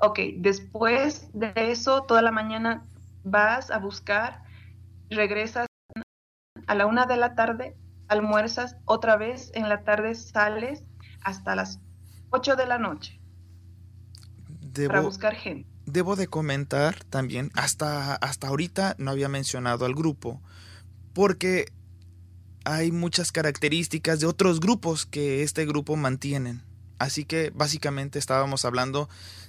[0.00, 2.84] Ok, después de eso, toda la mañana
[3.24, 4.42] vas a buscar,
[5.10, 5.66] regresas
[6.66, 7.76] a la una de la tarde,
[8.08, 10.82] almuerzas otra vez, en la tarde sales
[11.22, 11.78] hasta las
[12.30, 13.21] 8 de la noche
[14.72, 15.68] debo, para buscar gente.
[15.86, 20.40] Debo de comentar también, hasta, hasta ahorita no había mencionado al grupo,
[21.12, 21.72] porque
[22.64, 26.62] hay muchas características de otros grupos que este grupo mantienen.
[26.98, 29.08] Así que básicamente estábamos hablando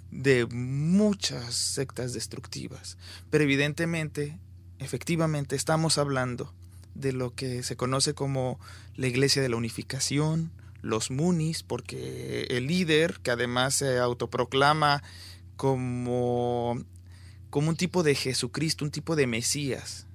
[0.09, 2.97] de muchas sectas destructivas.
[3.29, 4.39] Pero evidentemente,
[4.79, 6.51] efectivamente, estamos hablando
[6.95, 8.59] de lo que se conoce como
[8.95, 10.51] la Iglesia de la Unificación,
[10.83, 15.01] los Munis, porque el líder, que además se autoproclama
[15.55, 16.83] como,
[17.49, 20.05] como un tipo de Jesucristo, un tipo de Mesías,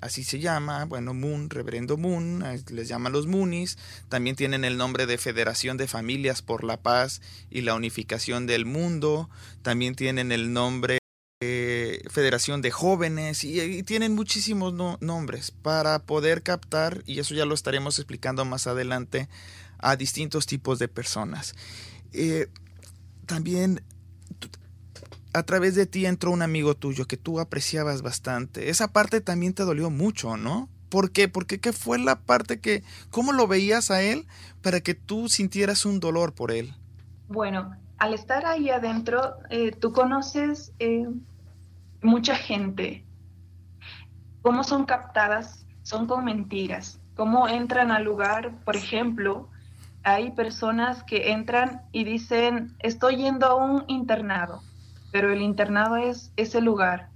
[0.00, 5.06] así se llama, bueno, Moon, Reverendo Moon, les llaman los Munis, también tienen el nombre
[5.06, 9.30] de Federación de Familias por la Paz y la Unificación del Mundo,
[9.62, 10.98] también tienen el nombre
[11.40, 15.50] de Federación de Jóvenes y, tienen muchísimos nombres.
[15.50, 19.28] Para poder captar, y eso ya lo estaremos explicando más adelante,
[19.84, 21.54] a distintos tipos de personas.
[22.12, 22.48] Eh,
[23.26, 23.82] también
[25.34, 28.70] a través de ti entró un amigo tuyo que tú apreciabas bastante.
[28.70, 30.68] Esa parte también te dolió mucho, ¿no?
[30.88, 31.28] ¿Por qué?
[31.28, 34.26] Porque qué fue la parte que, ¿cómo lo veías a él
[34.62, 36.72] para que tú sintieras un dolor por él?
[37.28, 41.08] Bueno, al estar ahí adentro, eh, tú conoces eh,
[42.00, 43.04] mucha gente.
[44.40, 45.66] ¿Cómo son captadas?
[45.82, 47.00] Son con mentiras.
[47.16, 48.64] ¿Cómo entran al lugar?
[48.64, 49.48] Por ejemplo,
[50.04, 54.62] hay personas que entran y dicen, estoy yendo a un internado,
[55.10, 57.08] pero el internado es ese lugar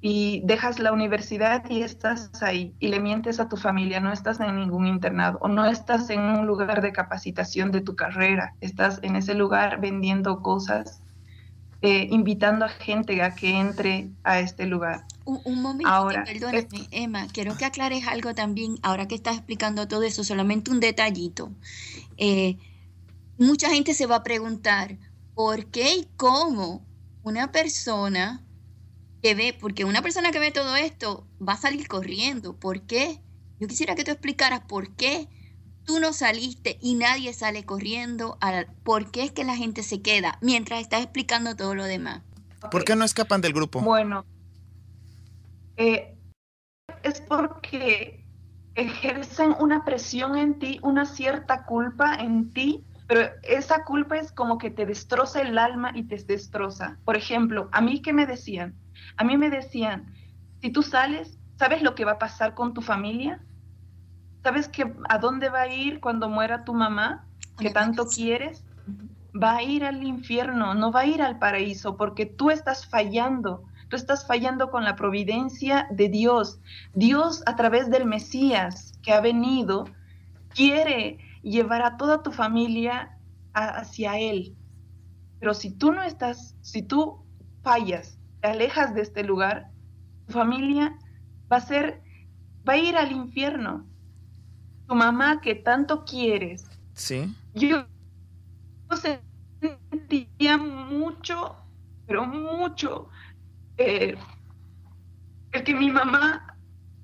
[0.00, 4.38] y dejas la universidad y estás ahí y le mientes a tu familia, no estás
[4.38, 9.00] en ningún internado o no estás en un lugar de capacitación de tu carrera, estás
[9.02, 11.02] en ese lugar vendiendo cosas,
[11.82, 15.04] eh, invitando a gente a que entre a este lugar.
[15.24, 20.02] Un, momento, ahora, perdóname, Emma, quiero que aclares algo también, ahora que estás explicando todo
[20.04, 21.50] eso, solamente un detallito.
[22.18, 22.58] Eh,
[23.38, 24.98] mucha gente se va a preguntar,
[25.34, 26.84] ¿por qué y cómo
[27.22, 28.44] una persona
[29.22, 32.56] que ve, porque una persona que ve todo esto va a salir corriendo?
[32.56, 33.22] ¿Por qué?
[33.60, 35.28] Yo quisiera que tú explicaras por qué
[35.84, 38.38] tú no saliste y nadie sale corriendo,
[38.82, 42.22] por qué es que la gente se queda mientras estás explicando todo lo demás.
[42.70, 43.80] ¿Por qué no escapan del grupo?
[43.80, 44.26] Bueno,
[45.76, 46.14] eh,
[47.02, 48.24] es porque
[48.78, 54.56] ejercen una presión en ti, una cierta culpa en ti, pero esa culpa es como
[54.56, 56.98] que te destroza el alma y te destroza.
[57.04, 58.76] Por ejemplo, a mí qué me decían?
[59.16, 60.14] A mí me decían,
[60.60, 63.40] si tú sales, ¿sabes lo que va a pasar con tu familia?
[64.44, 67.26] ¿Sabes que a dónde va a ir cuando muera tu mamá,
[67.58, 68.64] que tanto quieres?
[69.34, 73.67] Va a ir al infierno, no va a ir al paraíso, porque tú estás fallando
[73.88, 76.60] Tú estás fallando con la providencia de Dios.
[76.94, 79.86] Dios a través del Mesías que ha venido
[80.54, 83.18] quiere llevar a toda tu familia
[83.54, 84.56] hacia Él.
[85.40, 87.24] Pero si tú no estás, si tú
[87.62, 89.70] fallas, te alejas de este lugar,
[90.26, 90.96] tu familia
[91.50, 92.02] va a ser,
[92.68, 93.86] va a ir al infierno.
[94.86, 96.66] Tu mamá que tanto quieres.
[96.94, 97.34] Sí.
[97.54, 97.86] Yo
[99.60, 101.56] sentía mucho,
[102.06, 103.08] pero mucho
[103.78, 104.16] eh,
[105.52, 106.56] el que mi mamá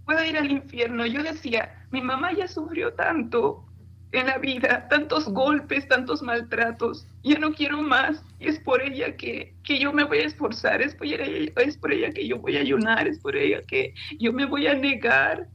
[0.04, 1.06] pueda ir al infierno.
[1.06, 3.64] Yo decía, mi mamá ya sufrió tanto
[4.12, 8.22] en la vida, tantos golpes, tantos maltratos, ya no quiero más.
[8.38, 11.76] Y es por ella que, que yo me voy a esforzar, es por, ella, es
[11.76, 14.74] por ella que yo voy a ayunar, es por ella que yo me voy a
[14.74, 15.48] negar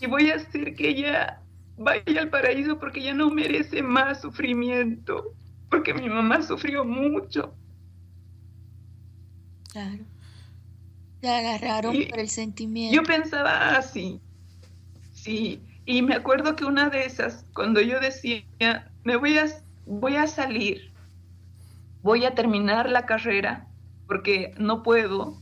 [0.00, 1.40] y voy a hacer que ella
[1.76, 5.34] vaya al paraíso porque ella no merece más sufrimiento,
[5.70, 7.54] porque mi mamá sufrió mucho.
[9.70, 10.11] Claro.
[11.22, 12.96] Te agarraron por el sentimiento.
[12.96, 14.20] Yo pensaba así,
[15.12, 15.62] sí.
[15.86, 18.42] Y me acuerdo que una de esas, cuando yo decía,
[19.04, 19.46] me voy a,
[19.86, 20.92] voy a salir,
[22.02, 23.68] voy a terminar la carrera,
[24.08, 25.40] porque no puedo,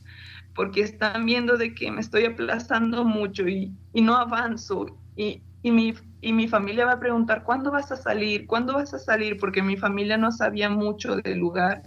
[0.54, 4.84] porque están viendo de que me estoy aplazando mucho y, no avanzo.
[5.16, 8.46] Y, y, mi, y mi familia va a preguntar, ¿cuándo vas a salir?
[8.46, 9.38] ¿Cuándo vas a salir?
[9.38, 11.82] Porque mi familia no sabía mucho del lugar,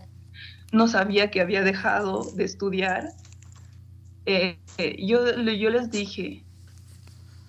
[0.72, 3.14] no sabía que había dejado de estudiar
[4.26, 6.44] eh, eh, yo, yo les dije,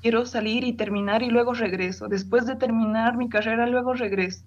[0.03, 2.09] quiero salir y terminar y luego regreso.
[2.09, 4.45] Después de terminar mi carrera, luego regreso.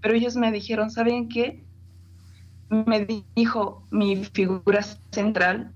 [0.00, 1.64] Pero ellos me dijeron, ¿saben qué?
[2.68, 5.72] Me dijo mi figura central,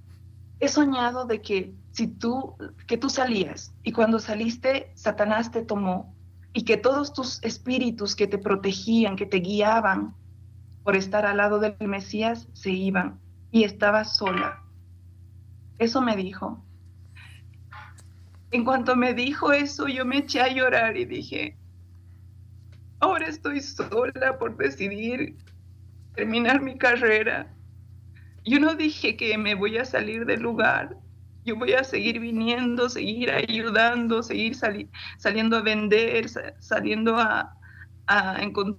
[0.58, 6.14] he soñado de que si tú, que tú salías y cuando saliste, Satanás te tomó
[6.52, 10.14] y que todos tus espíritus que te protegían, que te guiaban
[10.82, 13.20] por estar al lado del Mesías, se iban
[13.52, 14.60] y estabas sola
[15.80, 16.62] eso me dijo.
[18.50, 21.56] En cuanto me dijo eso, yo me eché a llorar y dije,
[23.00, 25.36] ahora estoy sola por decidir
[26.14, 27.50] terminar mi carrera.
[28.44, 30.96] Yo no dije que me voy a salir del lugar.
[31.46, 34.54] Yo voy a seguir viniendo, seguir ayudando, seguir
[35.16, 36.26] saliendo a vender,
[36.58, 37.54] saliendo a,
[38.06, 38.78] a encontrar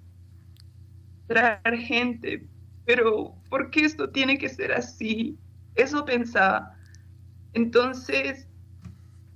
[1.80, 2.48] gente.
[2.86, 5.40] Pero, ¿por qué esto tiene que ser así?
[5.74, 6.78] Eso pensaba.
[7.54, 8.48] Entonces,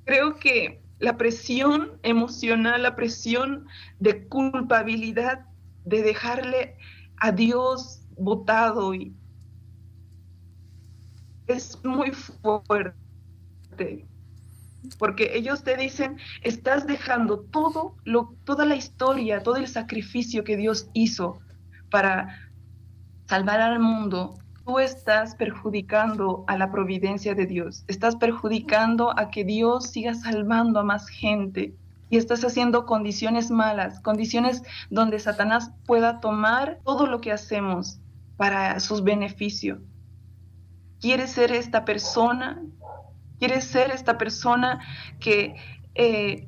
[0.05, 3.67] creo que la presión emocional, la presión
[3.99, 5.45] de culpabilidad
[5.83, 6.77] de dejarle
[7.17, 9.13] a Dios votado y
[11.47, 12.95] es muy fuerte
[14.97, 20.57] porque ellos te dicen, estás dejando todo lo, toda la historia, todo el sacrificio que
[20.57, 21.39] Dios hizo
[21.89, 22.39] para
[23.27, 29.43] salvar al mundo, tú estás perjudicando a la providencia de Dios, estás perjudicando a que
[29.43, 31.73] Dios siga salvando a más gente
[32.09, 37.99] y estás haciendo condiciones malas, condiciones donde Satanás pueda tomar todo lo que hacemos
[38.37, 39.79] para sus beneficios.
[40.99, 42.61] ¿Quieres ser esta persona
[43.39, 44.79] ¿Quieres ser esta persona
[45.19, 45.55] que
[45.93, 46.47] eh,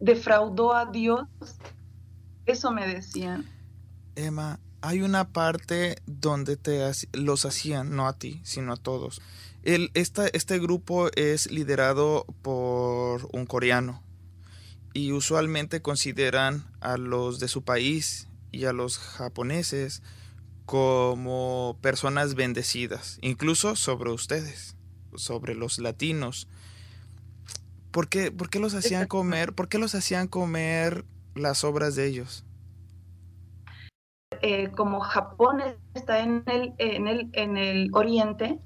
[0.00, 1.26] defraudó a Dios?
[2.46, 3.44] Eso me decían.
[4.14, 6.80] Emma, hay una parte donde te
[7.12, 9.20] los hacían, no a ti, sino a todos.
[9.62, 14.02] El, este grupo es liderado por un coreano
[14.94, 20.02] y usualmente consideran a los de su país y a los japoneses
[20.64, 24.76] como personas bendecidas, incluso sobre ustedes
[25.18, 26.48] sobre los latinos.
[27.90, 29.54] ¿Por qué, por qué los hacían comer?
[29.54, 32.44] ¿Por qué los hacían comer las obras de ellos?
[34.42, 35.62] Eh, como Japón
[35.94, 38.60] está en el, en el, en el oriente,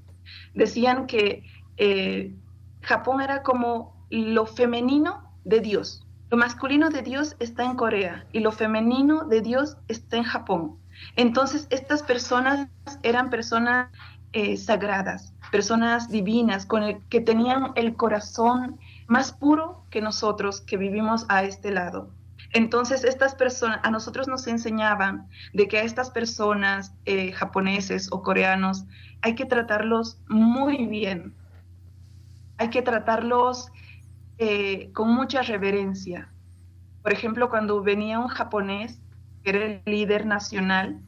[0.55, 1.44] decían que
[1.79, 2.35] eh,
[2.83, 6.07] Japón era como lo femenino de Dios.
[6.31, 10.79] Lo masculino de Dios está en Corea y lo femenino de Dios está en Japón.
[11.16, 12.68] Entonces, estas personas
[13.03, 13.90] eran personas
[14.33, 20.77] eh, sagradas, personas divinas, con el, que tenían el corazón más puro que nosotros que
[20.77, 22.11] vivimos a este lado.
[22.53, 28.23] Entonces, estas personas, a nosotros nos enseñaban de que a estas personas, eh, japoneses o
[28.23, 28.85] coreanos,
[29.23, 31.35] hay que tratarlos muy bien.
[32.59, 33.71] Hay que tratarlos
[34.38, 36.31] eh, con mucha reverencia.
[37.03, 39.01] Por ejemplo, cuando venía un japonés,
[39.43, 41.01] que era el líder nacional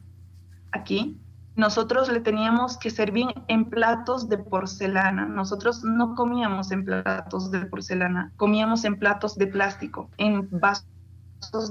[0.71, 1.19] aquí,
[1.55, 5.25] nosotros le teníamos que servir en platos de porcelana.
[5.25, 10.87] Nosotros no comíamos en platos de porcelana, comíamos en platos de plástico, en vasos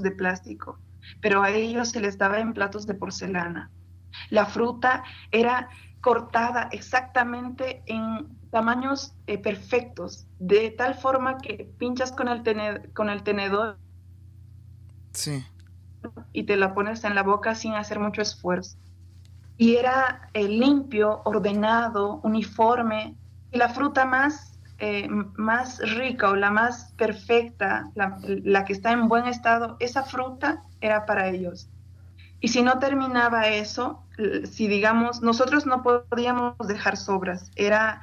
[0.01, 0.79] de plástico,
[1.21, 3.69] pero a ellos se les daba en platos de porcelana.
[4.29, 5.69] La fruta era
[6.01, 13.09] cortada exactamente en tamaños eh, perfectos, de tal forma que pinchas con el, tenedor, con
[13.09, 13.77] el tenedor
[15.11, 15.45] sí.
[16.31, 18.77] y te la pones en la boca sin hacer mucho esfuerzo
[19.57, 23.15] y era eh, limpio, ordenado, uniforme,
[23.51, 29.07] y la fruta más, eh, más rica o la más perfecta, la, que está en
[29.07, 31.69] buen estado, esa fruta era para ellos.
[32.41, 34.03] Y si no terminaba eso,
[34.43, 38.01] si digamos, nosotros no podíamos dejar sobras, era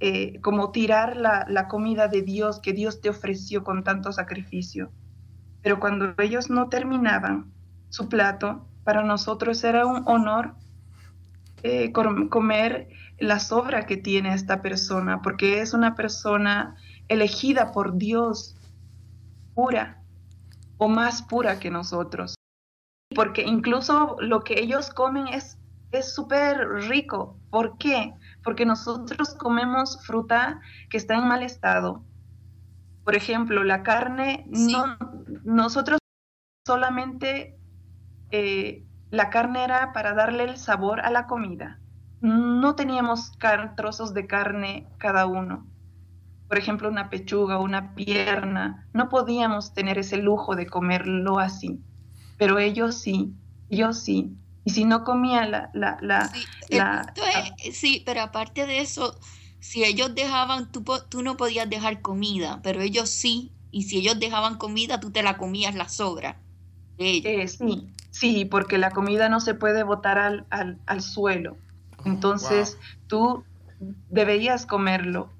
[0.00, 4.90] eh, como tirar la, la comida de Dios que Dios te ofreció con tanto sacrificio.
[5.62, 7.52] Pero cuando ellos no terminaban
[7.90, 10.54] su plato, para nosotros era un honor
[11.62, 16.76] eh, comer la sobra que tiene esta persona, porque es una persona
[17.08, 18.56] elegida por Dios,
[19.54, 20.02] pura
[20.78, 22.34] o más pura que nosotros.
[23.14, 25.58] Porque incluso lo que ellos comen es
[25.98, 27.38] es súper rico.
[27.50, 28.14] ¿Por qué?
[28.42, 32.04] Porque nosotros comemos fruta que está en mal estado.
[33.04, 34.96] Por ejemplo, la carne, no,
[35.44, 35.98] nosotros
[36.66, 37.58] solamente
[38.30, 41.80] eh, la carne era para darle el sabor a la comida.
[42.24, 43.32] No teníamos
[43.76, 45.66] trozos de carne cada uno.
[46.48, 48.88] Por ejemplo, una pechuga, una pierna.
[48.94, 51.80] No podíamos tener ese lujo de comerlo así.
[52.38, 53.34] Pero ellos sí,
[53.68, 54.32] yo sí.
[54.64, 55.70] Y si no comía la...
[55.74, 59.20] la, la, sí, sí, pero aparte de eso,
[59.60, 63.52] si ellos dejaban, tú, tú no podías dejar comida, pero ellos sí.
[63.70, 66.40] Y si ellos dejaban comida, tú te la comías la sobra.
[66.96, 71.58] Eh, sí, Sí, porque la comida no se puede botar al, al, suelo.
[72.04, 73.44] Entonces tú
[74.08, 75.30] deberías comerlo,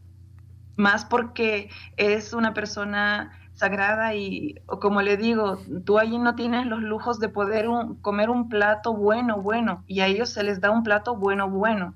[0.77, 6.83] más porque es una persona sagrada y, como le digo, tú allí no tienes los
[6.83, 7.67] lujos de poder
[8.03, 11.95] comer un plato bueno, bueno, y a ellos se les da un plato bueno, bueno.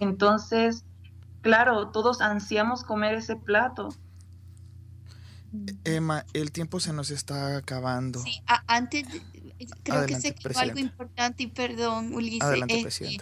[0.00, 0.84] Entonces,
[1.42, 3.90] claro, todos ansiamos comer ese plato.
[5.84, 8.20] Emma, el tiempo se nos está acabando.
[8.20, 9.06] Sí, antes,
[9.82, 13.20] creo que se algo importante y perdón, Ulises.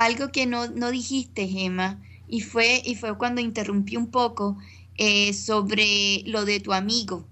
[0.00, 4.56] Algo que no, no dijiste, Gemma, y fue, y fue cuando interrumpí un poco
[4.96, 7.26] eh, sobre lo de tu amigo.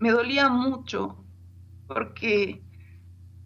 [0.00, 1.16] Me dolía mucho
[1.86, 2.60] porque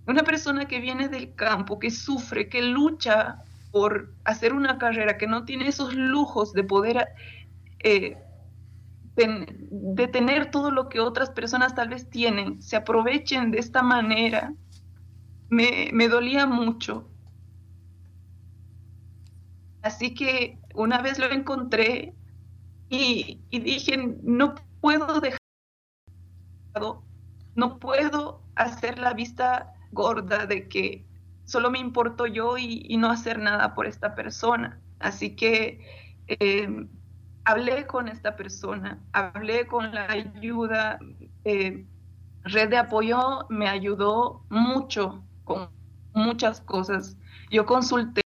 [0.07, 5.27] una persona que viene del campo, que sufre, que lucha por hacer una carrera, que
[5.27, 7.09] no tiene esos lujos de poder
[7.85, 8.17] eh,
[9.17, 14.55] de tener todo lo que otras personas tal vez tienen, se aprovechen de esta manera,
[15.51, 17.09] me, dolía mucho.
[19.83, 22.15] Así que una vez lo encontré
[22.89, 25.39] y, dije, no puedo dejar,
[27.55, 31.05] no puedo hacer la vista gorda de que
[31.45, 34.81] solo me importo yo y, no hacer nada por esta persona.
[35.01, 35.81] Así que
[36.29, 36.87] eh,
[37.45, 40.99] hablé con esta persona, hablé con la ayuda,
[41.45, 41.87] eh,
[42.45, 45.25] red de apoyo me ayudó mucho
[46.15, 47.17] muchas cosas.
[47.51, 48.21] Yo consulté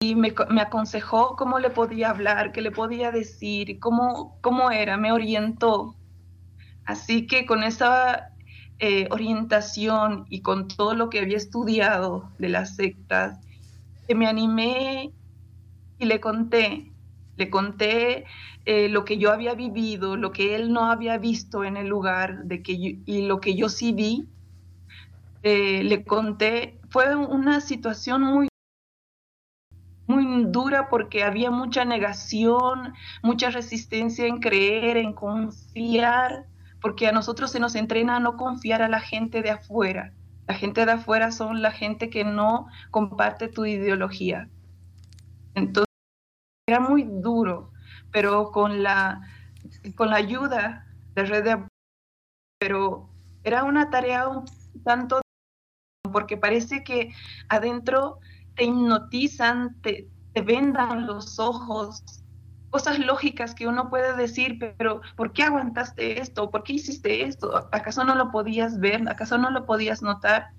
[0.00, 5.12] y me, aconsejó cómo le podía hablar, qué le podía decir, cómo, cómo era, me
[5.12, 5.96] orientó.
[6.84, 8.28] Así que con esa
[8.78, 13.38] eh, orientación y con todo lo que había estudiado de las sectas,
[14.14, 15.12] me animé
[15.98, 16.92] y le conté,
[17.36, 18.24] le conté
[18.66, 22.44] eh, lo que yo había vivido, lo que él no había visto en el lugar
[22.44, 24.28] de que y lo que yo sí vi.
[25.46, 28.48] Eh, le conté, fue una situación muy
[30.06, 36.46] muy dura porque había mucha negación, mucha resistencia en creer, en confiar,
[36.80, 40.14] porque a nosotros se nos entrena a no confiar a la gente de afuera.
[40.46, 44.48] La gente de afuera son la gente que no comparte tu ideología.
[45.54, 45.92] Entonces,
[46.66, 47.70] era muy duro,
[48.10, 49.20] pero con la,
[49.94, 51.68] con la ayuda de Red de
[52.58, 53.10] pero
[53.42, 54.46] era una tarea un
[54.84, 55.23] tanto
[56.14, 57.12] porque parece que
[57.48, 58.20] adentro
[58.54, 62.04] te hipnotizan, te, te vendan los ojos,
[62.70, 66.52] cosas lógicas que uno puede decir, pero ¿por qué aguantaste esto?
[66.52, 67.68] ¿Por qué hiciste esto?
[67.72, 69.08] ¿Acaso no lo podías ver?
[69.08, 70.50] ¿Acaso no lo podías notar?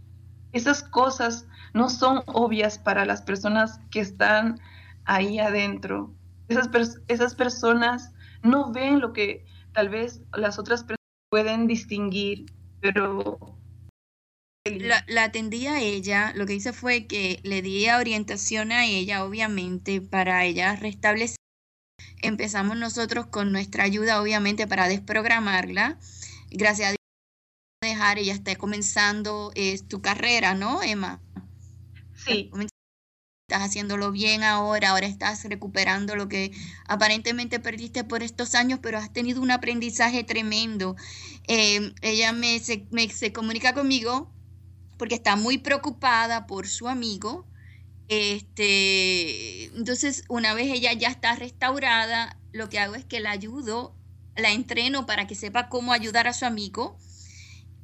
[0.52, 4.60] Esas cosas no son obvias para las personas que están
[5.06, 6.14] ahí adentro.
[6.50, 6.70] Esas,
[7.08, 8.12] esas personas
[8.44, 11.00] no ven lo que tal vez las otras personas
[11.30, 12.46] pueden distinguir,
[12.82, 13.40] pero...
[14.66, 19.24] La, la, atendí a ella, lo que hice fue que le di orientación a ella,
[19.24, 21.38] obviamente, para ella restablecer.
[22.24, 26.00] Empezamos nosotros con nuestra ayuda, obviamente, para desprogramarla.
[26.50, 26.98] Gracias a Dios,
[27.84, 29.54] dejar, ella está comenzando
[29.88, 31.22] tu carrera, ¿no, Emma?
[32.16, 32.50] Sí
[33.48, 36.52] estás haciéndolo bien ahora, ahora estás recuperando lo que
[36.88, 40.96] aparentemente perdiste por estos años, pero has tenido un aprendizaje tremendo.
[41.48, 44.34] Eh, ella me se, me se, comunica conmigo
[44.98, 47.48] porque está muy preocupada por su amigo.
[48.08, 53.96] Este, entonces, una vez ella ya está restaurada, lo que hago es que la ayudo,
[54.36, 56.98] la entreno para que sepa cómo ayudar a su amigo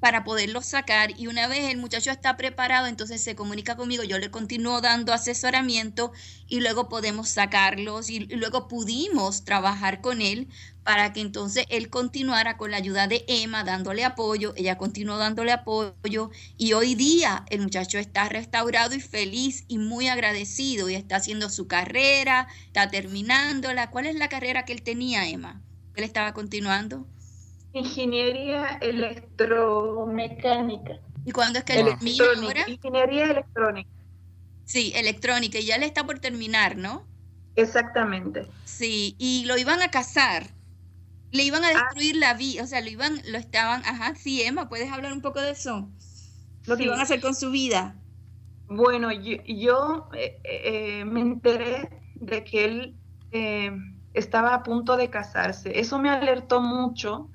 [0.01, 4.17] para poderlos sacar y una vez el muchacho está preparado, entonces se comunica conmigo, yo
[4.17, 6.11] le continúo dando asesoramiento
[6.47, 10.47] y luego podemos sacarlos y, luego pudimos trabajar con él
[10.83, 15.51] para que entonces él continuara con la ayuda de Emma dándole apoyo, ella continuó dándole
[15.51, 21.17] apoyo y hoy día el muchacho está restaurado y feliz y muy agradecido y está
[21.17, 23.91] haciendo su carrera, está terminándola.
[23.91, 25.61] ¿Cuál es la carrera que él tenía, Emma?
[25.95, 27.05] ¿Él estaba continuando?
[27.73, 30.99] Ingeniería electromecánica.
[31.25, 32.65] ¿Y cuándo es que él ahora?
[32.67, 33.89] Ingeniería electrónica.
[34.65, 37.05] Sí, electrónica, y ya le está por terminar, ¿no?
[37.55, 38.47] Exactamente.
[38.65, 40.47] Sí, y lo iban a casar.
[41.31, 41.71] Le iban a ah.
[41.71, 45.21] destruir la vida, o sea, lo iban, lo estaban, ajá, sí, Emma, ¿puedes hablar un
[45.21, 45.89] poco de eso?
[46.65, 47.95] Lo que iban a hacer con su vida.
[48.67, 52.95] Bueno, yo, eh, eh, me enteré de que él
[53.31, 53.71] eh,
[54.13, 55.79] estaba a punto de casarse.
[55.79, 57.29] Eso me alertó mucho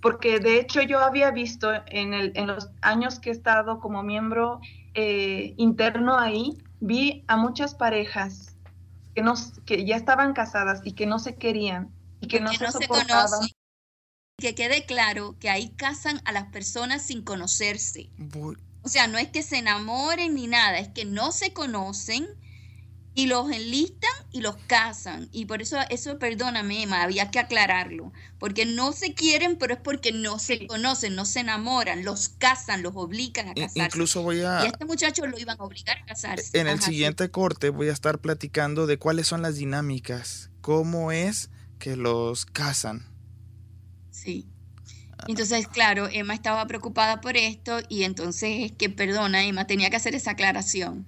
[0.00, 4.02] porque de hecho yo había visto en, el, en los años que he estado como
[4.02, 4.60] miembro
[4.94, 8.56] eh, interno ahí, vi a muchas parejas
[9.14, 9.34] que, no,
[9.66, 11.90] que ya estaban casadas y que no se querían
[12.20, 13.48] y que no, se, se conocen.
[14.38, 18.08] Que quede claro que ahí casan a las personas sin conocerse.
[18.82, 22.28] O sea, no es que se enamoren ni nada, es que no se conocen
[23.18, 25.28] y los enlistan y los casan.
[25.32, 28.12] Y por eso, eso perdóname, Emma, había que aclararlo.
[28.38, 32.84] Porque no se quieren, pero es porque no se conocen, no se enamoran, los casan,
[32.84, 33.80] los obligan a casarse.
[33.80, 34.60] Incluso voy a...
[34.62, 36.60] Y a este muchacho lo iban a obligar a casarse.
[36.60, 41.50] En el siguiente corte voy a estar platicando de cuáles son las dinámicas, cómo es
[41.80, 43.04] que los casan.
[44.12, 44.46] Sí.
[45.26, 49.96] Entonces, claro, Emma estaba preocupada por esto y entonces es que, perdona, Emma, tenía que
[49.96, 51.04] hacer esa aclaración.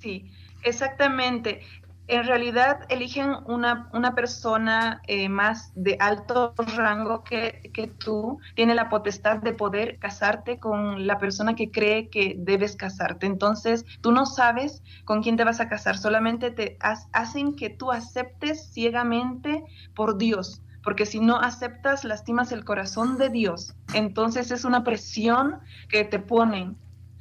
[0.00, 0.30] Sí,
[0.66, 1.60] Exactamente.
[2.08, 8.74] En realidad eligen una, una persona eh, más de alto rango que, que, tú, tiene
[8.74, 13.26] la potestad de poder casarte con la persona que cree que debes casarte.
[13.26, 17.92] Entonces, tú no sabes con quién te vas a casar, solamente te hacen que tú
[17.92, 19.62] aceptes ciegamente
[19.94, 23.74] por Dios, porque si no aceptas, lastimas el corazón de Dios.
[23.94, 26.76] Entonces es una presión que te ponen.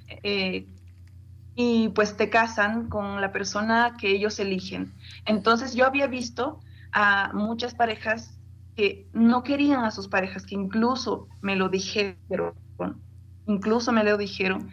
[0.08, 0.68] Eh,
[1.56, 4.94] y pues te casan con la persona que ellos eligen.
[5.26, 6.60] Entonces yo había visto
[6.92, 8.38] a muchas parejas
[8.76, 12.18] que no querían a sus parejas, que incluso me lo dijeron,
[13.46, 14.70] incluso me lo dijeron,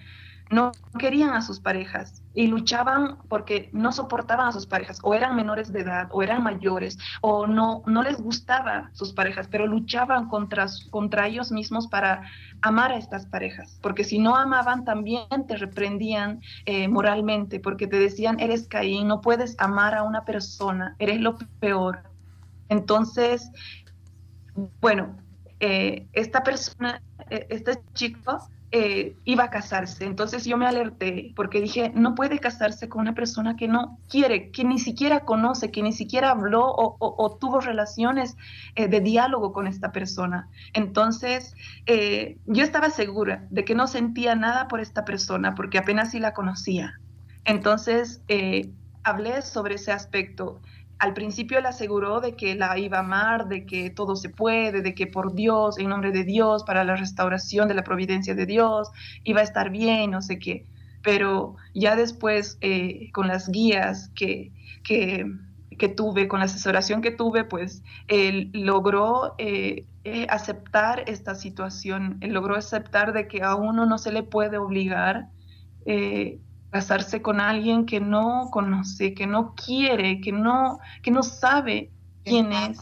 [0.53, 5.34] no querían a sus parejas y luchaban porque no soportaban a sus parejas, o eran
[5.34, 10.28] menores de edad, o eran mayores, o no, no les gustaba sus parejas, pero luchaban
[10.28, 12.22] contra, contra ellos mismos para
[12.61, 17.98] amar a estas parejas, porque si no amaban también te reprendían eh, moralmente, porque te
[17.98, 22.03] decían, eres Caín, no puedes amar a una persona, eres lo peor.
[22.68, 23.50] Entonces,
[24.80, 25.16] bueno,
[25.61, 30.06] eh, esta persona, eh, este chico, eh, iba a casarse.
[30.06, 34.50] Entonces yo me alerté porque dije, no puede casarse con una persona que no quiere,
[34.50, 38.34] que ni siquiera conoce, que ni siquiera habló o, tuvo relaciones
[38.74, 40.48] eh, de diálogo con esta persona.
[40.72, 41.54] Entonces
[41.84, 46.18] eh, yo estaba segura de que no sentía nada por esta persona porque apenas sí
[46.18, 46.98] la conocía.
[47.44, 48.22] Entonces
[49.04, 50.62] hablé sobre ese aspecto
[51.03, 54.82] al principio le aseguró de que la iba a amar, de que todo se puede,
[54.82, 58.46] de que por Dios, en nombre de Dios, para la restauración de la providencia de
[58.46, 58.88] Dios,
[59.24, 60.64] iba a estar bien, no sé qué.
[61.03, 64.53] Pero ya después, eh, con las guías que,
[64.84, 65.26] que,
[65.88, 72.32] tuve, con la asesoración que tuve, pues él logró eh, eh, aceptar esta situación, él
[72.32, 75.26] logró aceptar de que a uno no se le puede obligar
[76.72, 81.90] casarse con alguien que no conoce, que no quiere, que no, que no sabe
[82.24, 82.78] quién es,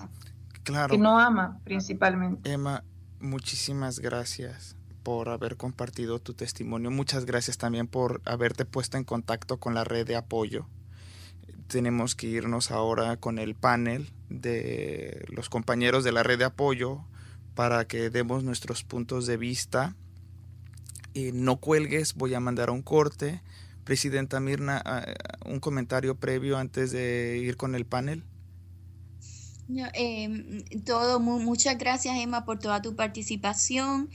[0.63, 0.93] claro.
[0.93, 2.53] que no ama principalmente.
[2.53, 2.85] Emma,
[3.19, 6.93] muchísimas gracias por haber compartido tu testimonio.
[6.93, 10.69] Muchas gracias también por haberte puesto en contacto con la red de apoyo.
[11.67, 17.01] Tenemos que irnos ahora con el panel de los compañeros de la red de apoyo
[17.57, 19.97] para que demos nuestros puntos de vista.
[21.13, 23.43] y no cuelgues, voy a mandar un corte
[23.91, 25.05] Presidenta Mirna, ah,
[25.47, 28.23] un comentario previo antes de ir con el panel.
[29.95, 34.09] Em, todo, muchas gracias Emma por toda tu participación.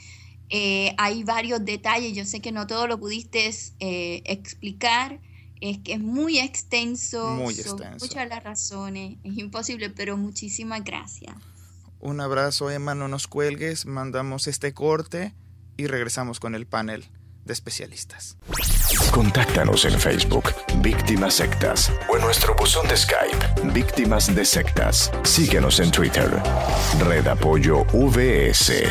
[0.49, 5.19] Eh, hay varios detalles, yo sé que no todo lo pudiste eh, explicar,
[5.59, 7.97] es que es muy extenso, muy extenso.
[7.99, 11.35] muchas las razones, es imposible, pero muchísimas gracias.
[11.99, 15.33] Un abrazo Emma, no nos cuelgues, mandamos este corte
[15.75, 17.03] y regresamos con el panel
[17.43, 18.37] de especialistas.
[19.15, 20.51] Contáctanos en Facebook,
[20.81, 25.09] Víctimas Sectas, o en nuestro buzón de Skype, Víctimas de Sectas.
[25.23, 26.29] Síguenos en Twitter,
[26.99, 28.83] Red Apoyo VS.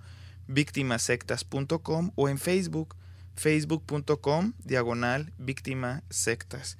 [0.46, 2.96] víctimasectas.com o en Facebook,
[3.34, 6.76] facebook.com, diagonal, víctima sectas.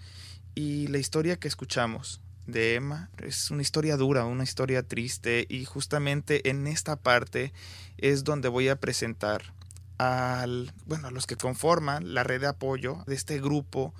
[0.54, 3.10] Y la historia que escuchamos de Emma.
[3.18, 7.52] Es una historia dura, una historia triste y justamente en esta parte
[7.98, 9.54] es donde voy a presentar
[9.98, 13.94] al, bueno, a los que conforman la red de apoyo de este grupo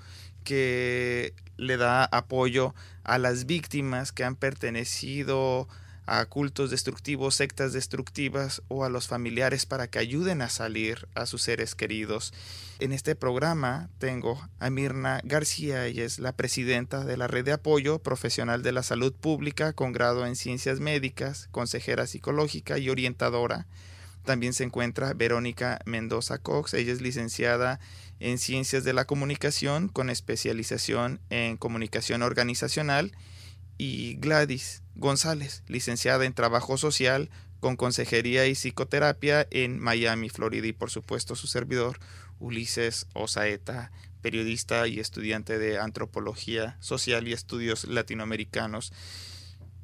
[0.45, 2.75] que le da apoyo
[3.05, 5.69] a las víctimas que han pertenecido
[6.07, 11.27] a cultos destructivos, sectas destructivas o a los familiares para que ayuden a salir a
[11.27, 12.33] sus seres queridos.
[12.81, 17.53] En este programa tengo a Mirna García, ella es la presidenta de la Red de
[17.53, 23.67] Apoyo Profesional de la Salud Pública con grado en Ciencias Médicas, consejera psicológica y orientadora.
[24.25, 27.81] También se encuentra Verónica Mendoza Cox, ella es licenciada
[28.21, 33.13] en Ciencias de la Comunicación con especialización en Comunicación Organizacional
[33.83, 40.73] y Gladys González, licenciada en Trabajo Social con Consejería y Psicoterapia en Miami, Florida, y
[40.73, 41.99] por supuesto su servidor,
[42.39, 48.93] Ulises Osaeta, periodista y estudiante de Antropología Social y Estudios Latinoamericanos.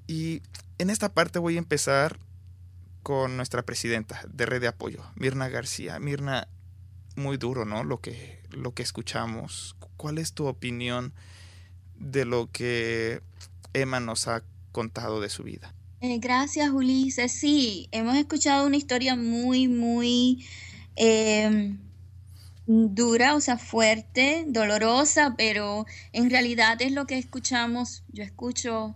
[0.06, 0.42] Y
[0.78, 2.20] en esta parte voy a empezar
[3.02, 5.98] con nuestra presidenta de Red de Apoyo, Mirna García.
[5.98, 6.46] Mirna,
[7.16, 7.82] muy duro, ¿no?
[7.82, 9.74] Lo que, lo que escuchamos.
[9.96, 11.12] ¿Cuál es tu opinión
[11.96, 13.22] de lo que
[13.72, 14.42] Emma nos ha
[14.72, 15.74] contado de su vida.
[16.00, 17.32] Eh, gracias, Ulises.
[17.32, 20.46] Sí, hemos escuchado una historia muy, muy
[20.94, 21.78] em,
[22.66, 28.04] dura, o sea, fuerte, dolorosa, pero en realidad es lo que escuchamos.
[28.12, 28.94] Yo escucho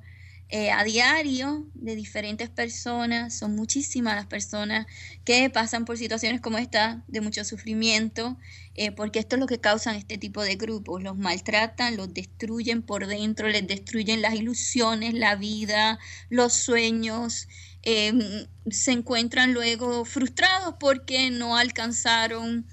[0.54, 4.86] eh, a diario de diferentes personas, son muchísimas las personas
[5.24, 8.36] que pasan por situaciones como esta de mucho sufrimiento,
[8.74, 12.82] eh, porque esto es lo que causan este tipo de grupos, los maltratan, los destruyen
[12.82, 15.98] por dentro, les destruyen las ilusiones, la vida,
[16.28, 17.48] los sueños,
[17.80, 22.66] em, se encuentran luego frustrados porque no alcanzaron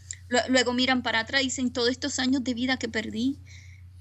[0.49, 3.39] luego miran para atrás y dicen, todos estos años de vida que perdí,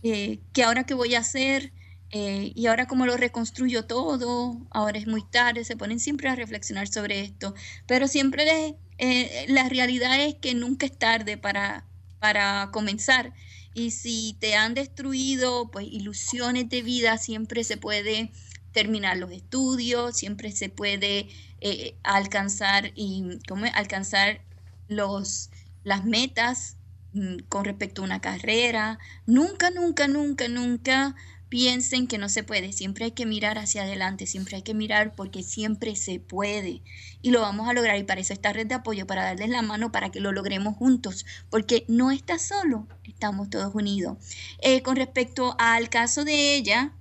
[0.02, 1.72] eh, ¿qué ahora qué voy a hacer?
[2.10, 6.34] Eh, y ahora cómo lo reconstruyo todo, ahora es muy tarde, se ponen siempre a
[6.34, 7.54] reflexionar sobre esto,
[7.86, 11.84] pero siempre eh, la realidad es que nunca es tarde para,
[12.18, 13.34] para comenzar.
[13.74, 18.32] Y si te han destruido pues ilusiones de vida, siempre se puede
[18.72, 21.28] terminar los estudios, siempre se puede
[21.60, 24.40] eh, alcanzar y ¿cómo alcanzar
[24.88, 25.50] los
[25.84, 26.76] las metas
[27.12, 28.98] mm, con respecto a una carrera.
[29.26, 31.16] Nunca, nunca, nunca, nunca
[31.48, 32.72] piensen que no se puede.
[32.72, 36.82] Siempre hay que mirar hacia adelante, siempre hay que mirar porque siempre se puede.
[37.22, 37.98] Y lo vamos a lograr.
[37.98, 40.76] Y para eso esta red de apoyo, para darles la mano para que lo logremos
[40.76, 41.26] juntos.
[41.50, 44.18] Porque no está solo, estamos todos unidos.
[44.60, 46.92] Eh, con respecto al caso de ella,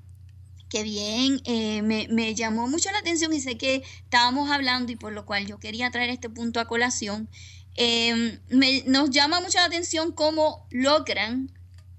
[0.70, 5.14] que bien, eh, me, llamó mucho la atención y sé que estábamos hablando y por
[5.14, 7.30] lo cual yo quería traer este punto a colación.
[7.76, 8.40] Em,
[8.86, 11.52] nos llama mucho la atención cómo logran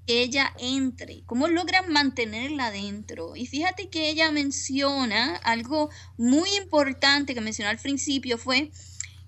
[0.08, 3.36] ella entre, cómo logran mantenerla dentro.
[3.36, 8.70] Y fíjate que ella menciona algo muy importante que mencionó al principio, fue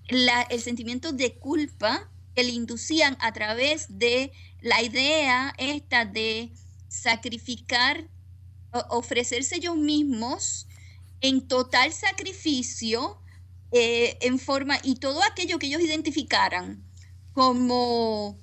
[0.07, 6.51] el sentimiento de culpa que le inducían a través de la idea esta de
[6.87, 8.09] sacrificar,
[8.89, 10.67] ofrecerse ellos mismos
[11.21, 13.21] en total sacrificio,
[13.71, 16.83] eh, en forma, y todo aquello que ellos identificaran
[17.33, 18.37] como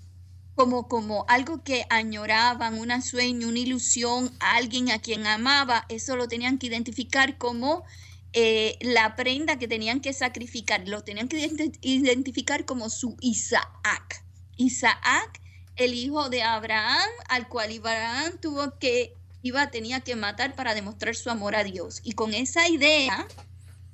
[0.58, 6.26] como, como algo que añoraban, un sueño, una ilusión, alguien a quien amaba, eso lo
[6.26, 7.84] tenían que identificar como
[8.32, 11.48] eh, la prenda que tenían que sacrificar, lo tenían que
[11.80, 14.24] identificar como su Isaac.
[14.56, 15.40] Isaac,
[15.76, 21.14] el hijo de Abraham, al cual Abraham tuvo que, iba, tenía que matar para demostrar
[21.14, 22.00] su amor a Dios.
[22.02, 23.28] Y con esa idea,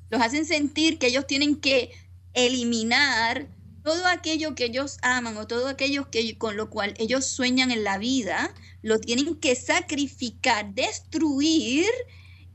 [0.09, 1.91] los hacen sentir que ellos tienen que
[2.33, 3.49] eliminar
[3.85, 7.85] todo aquello que ellos aman o todo aquello que, con lo cual ellos sueñan en
[7.85, 11.87] la vida, lo tienen que sacrificar, destruir,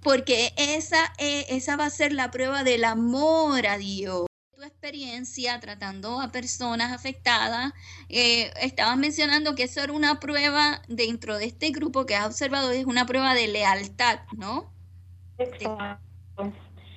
[0.02, 4.26] porque esa, eh, esa va a ser la prueba del amor a Dios.
[4.56, 7.74] Tu experiencia tratando a personas afectadas,
[8.10, 12.72] eh, estabas mencionando que eso era una prueba dentro de este grupo que has observado,
[12.72, 14.74] es una prueba de lealtad, ¿no?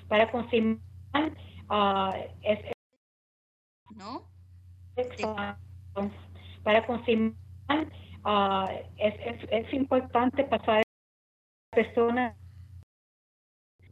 [0.09, 0.80] Para confirmar,
[1.70, 2.11] uh,
[2.43, 2.59] es,
[4.03, 4.28] ¿no?
[6.62, 7.34] Para confirmar,
[8.24, 9.14] ah, es,
[9.50, 10.82] es, importante pasar a
[11.74, 12.36] personas.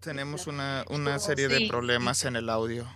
[0.00, 2.86] Tenemos una, una serie de problemas en el audio.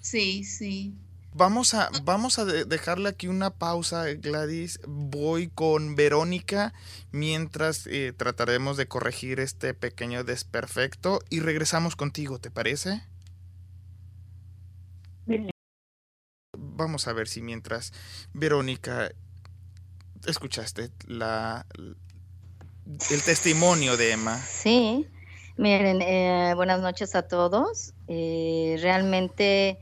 [0.00, 0.94] Sí, sí.
[1.32, 4.80] Vamos a, vamos a dejarle aquí una pausa, Gladys.
[4.86, 6.72] Voy con Verónica
[7.12, 13.02] mientras eh, trataremos de corregir este pequeño desperfecto y regresamos contigo, ¿te parece?
[16.80, 17.92] Vamos a ver si mientras
[18.32, 19.12] Verónica
[20.26, 21.66] escuchaste la
[23.10, 24.38] el testimonio de Emma.
[24.38, 25.06] Sí,
[25.56, 27.92] miren, eh, buenas noches a todos.
[28.08, 29.78] Eh, realmente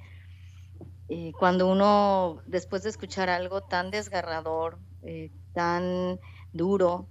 [1.08, 4.78] eh, cuando uno, después de escuchar algo tan desgarrador,
[5.54, 6.20] tan
[6.52, 7.06] duro,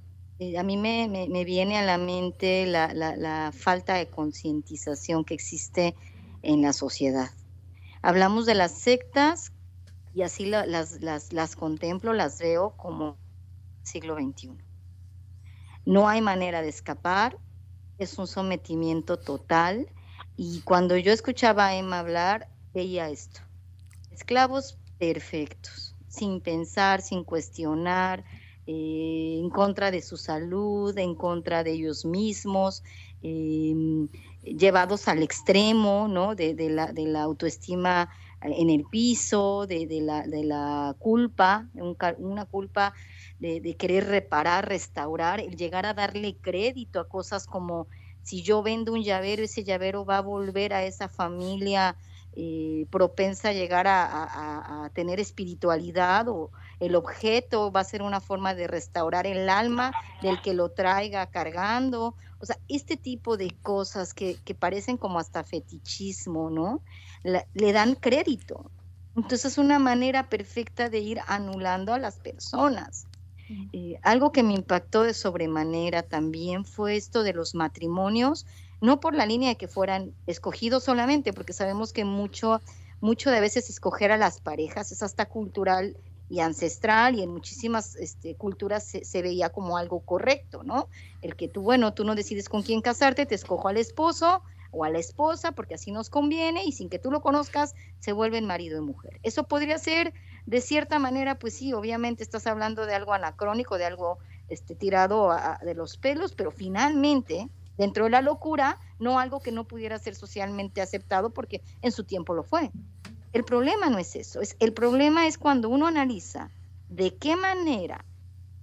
[0.58, 5.96] a mí me, me, viene a la mente la, la falta de concientización que existe
[6.44, 7.32] en la sociedad.
[8.04, 9.52] Hablamos de las sectas
[10.18, 10.99] y así las,
[11.32, 13.20] las, contemplo, las veo como
[13.84, 14.49] siglo XXI.
[15.86, 17.38] No hay manera de escapar,
[17.99, 19.88] es un sometimiento total
[20.36, 23.41] y cuando yo escuchaba a Emma hablar, veía esto.
[24.09, 28.26] Esclavos perfectos, sin pensar, sin cuestionar,
[28.65, 32.82] eh, en contra de su salud, en contra de ellos mismos,
[33.22, 34.07] em,
[34.41, 36.34] llevados al extremo ¿no?
[36.34, 38.09] de, la, de la autoestima
[38.42, 41.68] en el piso, de, la, culpa,
[42.18, 42.94] una culpa
[43.40, 47.88] de, querer reparar, restaurar, el llegar a darle crédito a cosas como
[48.24, 51.96] si yo vendo un llavero, ese llavero va a volver a esa familia
[52.36, 58.54] eh, propensa a llegar a, tener espiritualidad o el objeto va a ser una forma
[58.54, 62.16] de restaurar el alma del que lo traiga cargando.
[62.40, 66.82] O sea, este tipo de cosas que parecen como hasta fetichismo, ¿no?
[67.53, 68.71] Le dan crédito.
[69.15, 73.07] Entonces es una manera perfecta de ir anulando a las personas.
[73.71, 78.45] Eh, algo que me impactó de sobremanera también fue esto de los matrimonios,
[78.82, 82.61] no por la línea de que fueran escogidos solamente, porque sabemos que mucho,
[82.99, 85.95] mucho de veces escoger a las parejas es hasta cultural
[86.30, 90.89] y ancestral y en muchísimas este, culturas se, se, veía como algo correcto, ¿no?
[91.21, 94.84] El que tú, bueno, tú no decides con quién casarte, te escojo al esposo, o
[94.84, 98.45] a la esposa porque así nos conviene y sin que tú lo conozcas se vuelven
[98.45, 99.20] marido y mujer.
[99.24, 100.13] Eso podría ser
[100.45, 105.36] de cierta manera, pues sí, obviamente estás hablando de algo anacrónico, de algo este, tirado
[105.61, 110.15] de los pelos, pero finalmente dentro de la locura, no algo que no pudiera ser
[110.15, 112.72] socialmente aceptado porque en su tiempo lo fue.
[113.34, 116.49] El problema no es eso, es, el problema es cuando uno analiza
[116.89, 118.03] de qué manera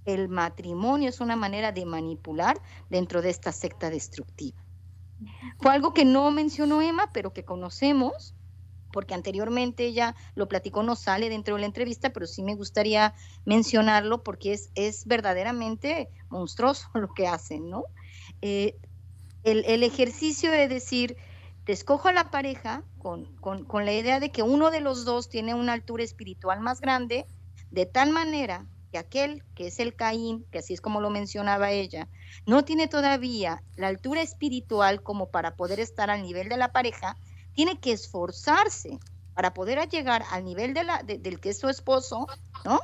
[0.05, 4.64] el matrimonio es una manera de manipular dentro de esta secta destructiva.
[5.59, 8.35] Fue algo que no mencionó Emma, pero que conocemos,
[8.91, 13.13] porque anteriormente ella lo platicó, no sale dentro de la entrevista, pero sí me gustaría
[13.45, 17.83] mencionarlo porque es, es verdaderamente monstruoso lo que hacen, ¿no?
[18.41, 18.77] Eh,
[19.43, 21.17] el, ejercicio de decir,
[21.65, 25.29] te escojo a la pareja con, con la idea de que uno de los dos
[25.29, 27.27] tiene una altura espiritual más grande,
[27.69, 31.71] de tal manera que aquel que es el Caín, que así es como lo mencionaba
[31.71, 32.07] ella,
[32.45, 37.17] no tiene todavía la altura espiritual como para poder estar al nivel de la pareja,
[37.53, 38.97] tiene que esforzarse
[39.33, 42.25] para poder llegar al nivel de la, del que es su esposo,
[42.63, 42.79] ¿no?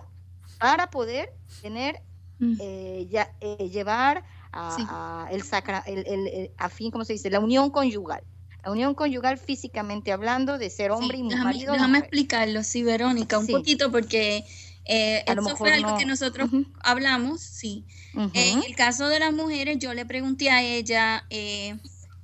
[0.59, 2.01] Para poder tener,
[2.39, 2.55] mm.
[2.59, 7.29] eh, ya, eh, llevar a, el sacra, el, a fin, ¿cómo se dice?
[7.29, 8.23] La unión conyugal.
[8.65, 11.71] La unión conyugal físicamente hablando, de ser hombre y déjame, marido.
[11.71, 14.43] Déjame explicarlo, sí, Verónica, un poquito, porque
[14.85, 16.49] eh, eso fue algo que nosotros
[16.83, 17.85] hablamos, sí.
[18.33, 21.77] En el caso de las mujeres, yo le pregunté a ella, eh,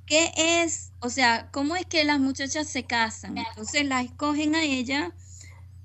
[0.06, 0.92] ¿qué es?
[1.00, 3.38] O sea, ¿cómo es que las muchachas se casan?
[3.38, 5.12] Entonces la escogen a ella,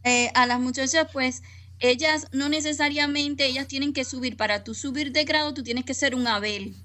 [0.03, 1.43] eh, a las muchachas, pues
[1.79, 5.93] ellas no necesariamente, ellas tienen que subir, para tú subir de grado tú tienes que
[5.93, 6.75] ser un Abel.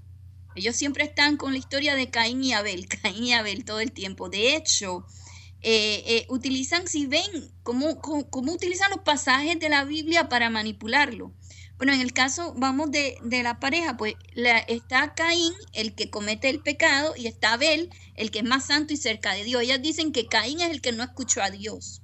[0.55, 3.93] Ellos siempre están con la historia de Caín y Abel, Caín y Abel todo el
[3.93, 4.29] tiempo.
[4.29, 5.07] De hecho,
[5.63, 11.33] eh, eh, utilizan, si ven, cómo, cómo, utilizan los pasajes de la Biblia para manipularlo.
[11.77, 16.11] Bueno, en el caso, vamos de, de la pareja, pues la, está Caín, el que
[16.11, 19.63] comete el pecado, y está Abel, el que es más santo y cerca de Dios.
[19.63, 22.03] Ellas dicen que Caín es el que no escuchó a Dios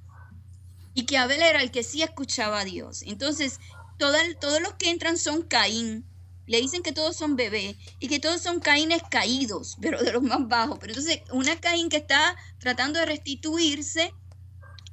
[0.95, 3.03] y que Abel era el que sí escuchaba a Dios.
[3.03, 3.59] Entonces,
[3.99, 6.05] todos los que entran son Caín.
[6.47, 10.23] Le dicen que todos son bebés y que todos son Caínes caídos, pero de los
[10.23, 10.77] más bajos.
[10.79, 14.13] Pero entonces, una Caín que está tratando de restituirse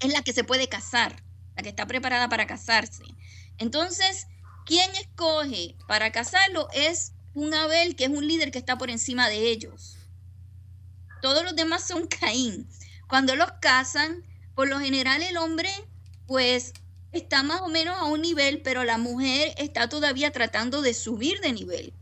[0.01, 1.23] es la que se puede casar,
[1.57, 3.05] la que está preparada para casarse.
[3.59, 4.27] Entonces,
[4.67, 6.69] ¿quién escoge para casarlo?
[6.73, 9.97] Es un Abel que es un líder que está por encima de ellos.
[11.21, 12.69] Todos los demás son Caín.
[13.09, 14.25] Cuando los casan,
[14.55, 15.71] por lo general el hombre
[16.27, 16.73] pues
[17.13, 21.41] está más o menos a un nivel, pero la mujer está todavía tratando de subir
[21.41, 21.93] de nivel.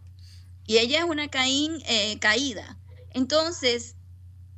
[0.66, 2.78] Y ella es una Caín eh, caída.
[3.12, 3.96] Entonces,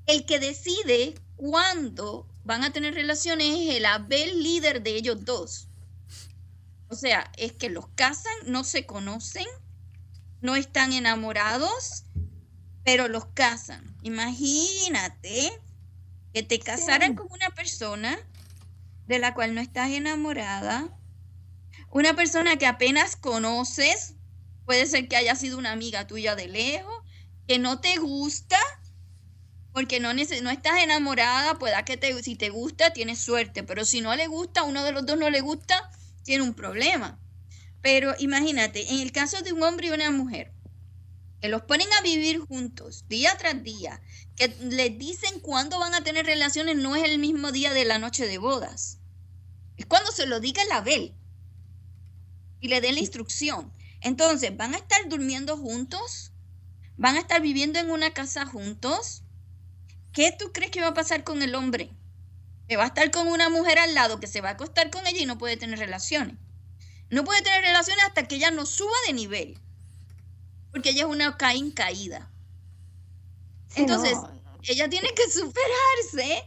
[0.07, 5.69] el que decide cuándo van a tener relaciones es el Abel líder de ellos dos.
[6.89, 9.47] O sea, es que los casan, no se conocen,
[10.43, 12.05] no están enamorados,
[12.85, 13.97] pero los casan.
[14.03, 15.59] Imagínate
[16.35, 18.19] que te casaran con una persona
[19.07, 20.89] de la cual no estás enamorada,
[21.91, 24.15] una persona que apenas conoces,
[24.65, 26.95] puede ser que haya sido una amiga tuya de lejos,
[27.47, 28.59] que no te gusta,
[29.73, 34.01] porque no, no estás enamorada, pueda que te, si te gusta, tienes suerte, pero si
[34.01, 35.91] no le gusta, uno de los dos no le gusta,
[36.25, 37.19] tiene un problema.
[37.81, 40.53] Pero imagínate, en el caso de un hombre y una mujer,
[41.43, 44.01] que los ponen a vivir juntos día tras día,
[44.37, 47.99] que les dicen cuándo van a tener relaciones, no es el mismo día de la
[47.99, 49.01] noche de bodas.
[49.77, 51.17] Es cuando se lo diga el Abel
[52.61, 53.73] y le dé la instrucción.
[54.03, 56.31] Entonces, ¿van a estar durmiendo juntos?
[56.97, 59.25] ¿Van a estar viviendo en una casa juntos?
[60.13, 61.91] ¿Qué tú crees que va a pasar con el hombre?
[62.69, 65.09] Que va a estar con una mujer al lado que se va a acostar con
[65.09, 66.37] ella y no puede tener relaciones.
[67.11, 69.61] No puede tener relaciones hasta que ella no suba de nivel
[70.73, 72.31] porque ella es una Caín caída.
[73.77, 74.19] Entonces,
[74.65, 76.45] ella tiene que superarse,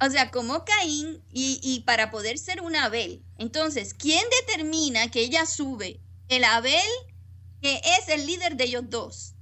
[0.00, 3.24] o sea, como Caín y, y, para poder ser un Abel.
[3.38, 6.00] Entonces, ¿quién determina que ella sube?
[6.28, 6.90] El Abel,
[7.60, 9.34] que es el líder de ellos dos.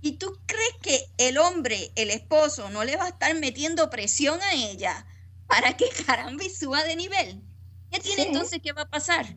[0.00, 4.40] ¿Y tú crees que el hombre, el esposo, no le va a estar metiendo presión
[4.42, 5.06] a ella
[5.46, 7.42] para que caramba suba de nivel?
[7.90, 9.36] ¿Qué tiene entonces que va a pasar?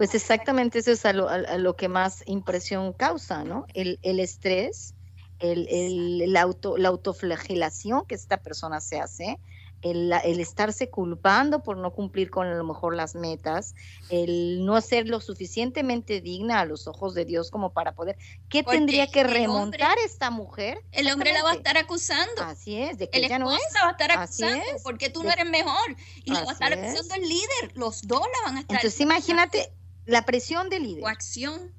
[0.00, 3.66] Pues exactamente eso es a lo, que más impresión causa, ¿no?
[3.74, 4.94] El, estrés,
[5.40, 9.38] el, auto, la autoflagelación que esta persona se hace,
[9.82, 13.74] el, estarse culpando por no cumplir con a lo mejor las metas,
[14.08, 18.16] el no ser lo suficientemente digna a los ojos de Dios como para poder.
[18.48, 20.82] ¿Qué tendría que remontar esta mujer?
[20.92, 22.42] El hombre la va a estar acusando.
[22.42, 23.60] Así es, de que el ella no es.
[23.74, 25.94] la va a estar acusando porque tú no eres mejor.
[26.24, 27.72] Y la va a estar acusando el líder.
[27.74, 29.74] Los dos la van a estar Entonces imagínate
[30.10, 31.02] la presión del líder.
[31.02, 31.72] Coacción.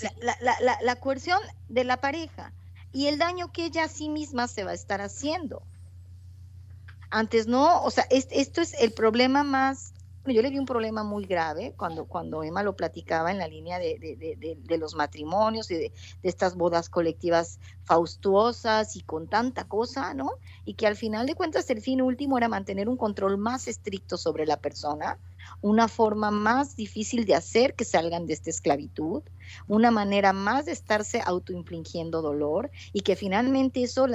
[0.00, 2.52] La, la, la, la, coerción de la pareja
[2.92, 5.62] y el daño que ella a sí misma se va a estar haciendo.
[7.10, 9.92] Antes no, o sea, esto es el problema más
[10.32, 13.78] yo le vi un problema muy grave cuando, cuando Emma lo platicaba en la línea
[13.78, 15.92] de, los matrimonios y de,
[16.22, 20.32] estas bodas colectivas faustuosas y con tanta cosa, ¿no?
[20.64, 24.16] Y que al final de cuentas el fin último era mantener un control más estricto
[24.16, 25.18] sobre la persona,
[25.60, 29.22] una forma más difícil de hacer que salgan de esta esclavitud,
[29.66, 34.06] una manera más de estarse autoinfligiendo dolor y que finalmente eso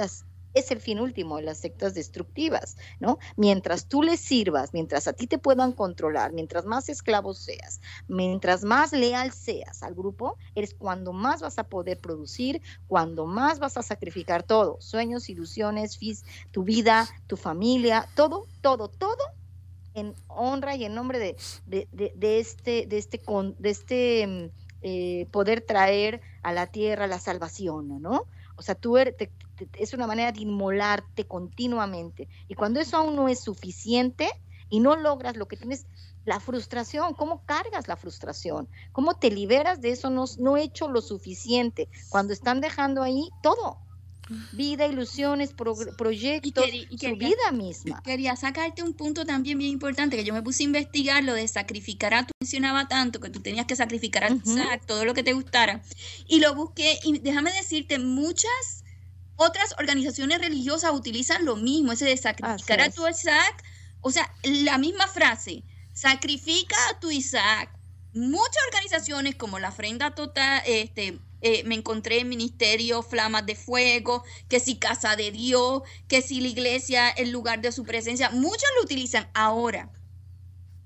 [0.54, 3.18] es el fin último de las sectas destructivas, ¿no?
[3.36, 8.62] Mientras tú les sirvas, mientras a ti te puedan controlar, mientras más esclavos seas, mientras
[8.62, 13.76] más leal seas al grupo, eres cuando más vas a poder producir, cuando más vas
[13.76, 15.98] a sacrificar todo, sueños, ilusiones,
[16.52, 19.18] tu vida, tu familia, todo, todo, todo
[19.94, 21.36] en honra y en nombre de,
[21.66, 23.20] de, este, de este,
[23.58, 24.50] de este mm,
[24.82, 28.26] eh, poder traer a la tierra la salvación, ¿no?
[28.56, 29.14] O sea, tú eres,
[29.78, 32.28] es una manera de inmolarte continuamente.
[32.48, 34.28] Y cuando eso aún no es suficiente
[34.68, 35.86] y no logras lo que tienes,
[36.24, 38.68] la frustración, ¿cómo cargas la frustración?
[38.92, 40.10] ¿Cómo te liberas de eso?
[40.10, 41.88] No, no he hecho lo suficiente.
[42.08, 43.78] Cuando están dejando ahí todo,
[44.52, 48.02] vida, ilusiones, proyectos, y, su vida misma.
[48.02, 51.46] Quería sacarte un punto también bien importante, que yo me puse a investigar lo de
[51.48, 54.40] sacrificar a tu, mencionaba tanto que tú tenías que sacrificar a tu
[54.86, 55.82] todo lo que te gustara,
[56.26, 58.84] y lo busqué, y déjame decirte, muchas
[59.36, 63.64] otras organizaciones religiosas utilizan lo mismo, ese de sacrificar a tu Isaac.
[64.00, 67.70] O sea, la misma frase, sacrifica a tu Isaac.
[68.12, 74.24] Muchas organizaciones como la Ofrenda Total, este, eh, me encontré en Ministerio Flamas de Fuego,
[74.48, 78.70] que si Casa de Dios, que si la iglesia, el lugar de su presencia, muchos
[78.76, 79.28] lo utilizan.
[79.34, 79.92] Ahora,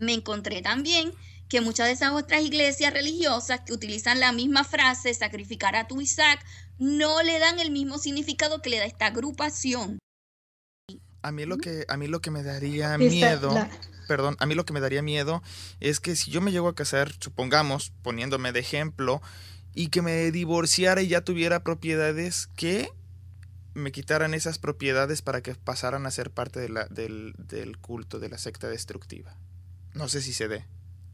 [0.01, 1.13] me encontré también
[1.49, 6.01] que muchas de esas otras iglesias religiosas que utilizan la misma frase, sacrificar a tu
[6.01, 6.45] Isaac,
[6.77, 10.01] no le dan el mismo significado que le da esta agrupación.
[11.23, 13.55] A mí lo que, a mí lo que me daría miedo,
[14.09, 15.41] perdón, a mí lo que me daría miedo
[15.79, 19.23] es que si yo me llego a casar, supongamos, poniéndome de ejemplo,
[19.75, 22.91] y que me divorciara y ya tuviera propiedades, que
[23.75, 28.19] me quitaran esas propiedades para que pasaran a ser parte de la, del, del culto
[28.19, 29.37] de la secta destructiva.
[29.95, 30.67] No sé si se dé,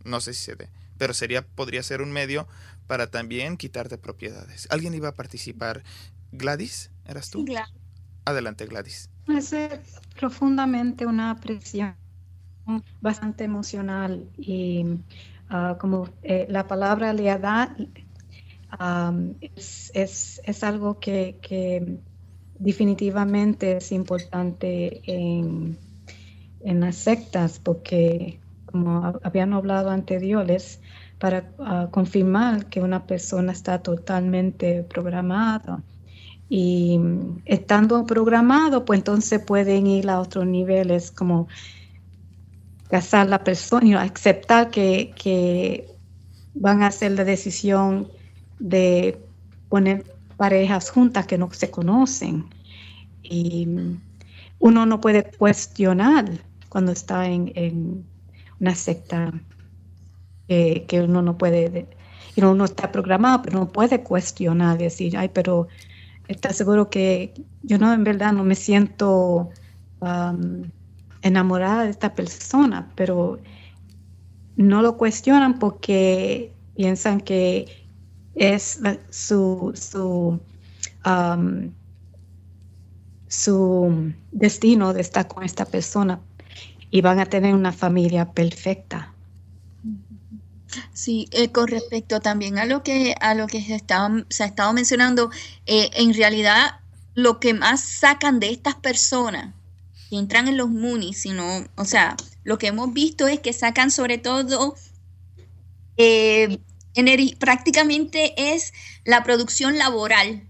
[0.05, 2.47] no sé si se dé pero sería, podría ser un medio
[2.87, 4.67] para también quitarte propiedades.
[4.71, 5.83] ¿Alguien iba a participar?
[6.33, 7.45] Gladys, ¿eras tú?
[8.25, 9.11] Adelante, Gladys.
[9.29, 9.55] Es
[10.19, 11.97] profundamente una presión
[13.01, 14.85] bastante emocional y
[15.49, 17.71] ah, como eh, la palabra lealtad
[19.41, 21.99] es, es, es, algo que, que,
[22.59, 25.77] definitivamente es importante en,
[26.61, 28.39] en las sectas porque
[28.75, 30.81] como habían hablado anteriores,
[31.21, 35.81] para ah, confirmar que una persona está totalmente programada.
[36.49, 36.99] Y
[37.45, 41.47] estando programado, pues entonces pueden ir a otros niveles como
[42.91, 45.87] casar la persona y aceptar que,
[46.57, 48.09] van a hacer la decisión
[48.59, 49.21] de
[49.69, 50.05] poner
[50.37, 52.47] parejas juntas que no se conocen.
[53.23, 53.69] Y
[54.59, 56.31] uno no puede cuestionar
[56.69, 58.05] cuando está en
[58.61, 59.33] una secta
[60.47, 61.89] que uno no puede,
[62.37, 65.69] y uno está programado, pero no puede cuestionar, decir, ay, pero
[66.29, 67.33] está seguro que
[67.63, 69.51] yo no, en verdad, no me siento
[71.23, 73.39] enamorada de esta persona, pero
[74.57, 77.84] no lo cuestionan porque piensan que
[78.35, 78.81] es
[79.11, 80.41] su, su,
[83.29, 86.21] su destino de estar con esta persona
[86.91, 89.13] y van a tener una familia perfecta.
[90.93, 93.79] Sí, eh, con respecto también a lo que a lo que se,
[94.29, 95.31] se ha estado mencionando,
[95.67, 96.81] eh, en realidad
[97.15, 99.55] lo que más sacan de estas personas
[100.11, 103.91] que entran en los MUNI, sino, o sea, lo que hemos visto es que sacan
[103.91, 104.75] sobre todo
[105.97, 106.59] eh,
[107.39, 108.73] prácticamente es
[109.05, 110.47] la producción laboral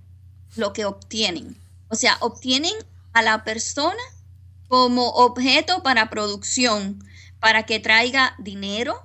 [0.56, 1.56] lo que obtienen.
[1.88, 2.74] O sea, obtienen
[3.12, 4.02] a la persona
[4.68, 7.04] como objeto para producción,
[7.40, 9.02] para que traiga dinero,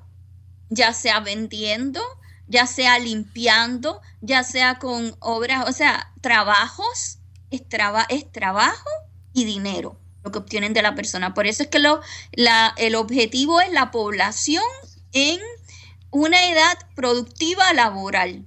[0.69, 2.01] ya sea vendiendo,
[2.47, 7.19] ya sea limpiando, ya sea con obras, o sea, trabajos,
[7.51, 7.63] es,
[8.31, 8.89] trabajo
[9.33, 11.33] y dinero lo que obtienen de la persona.
[11.33, 12.01] Por eso es que lo,
[12.33, 14.63] la, el objetivo es la población
[15.13, 15.39] en
[16.11, 18.45] una edad productiva laboral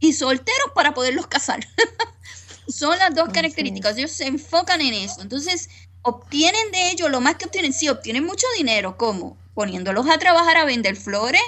[0.00, 1.66] y solteros para poderlos casar.
[2.68, 3.96] Son las dos características.
[3.96, 5.20] Ellos se enfocan en eso.
[5.20, 5.68] Entonces,
[6.02, 9.36] obtienen de ello lo más que obtienen, sí, obtienen mucho dinero, ¿cómo?
[9.54, 11.42] Poniéndolos a trabajar a vender flores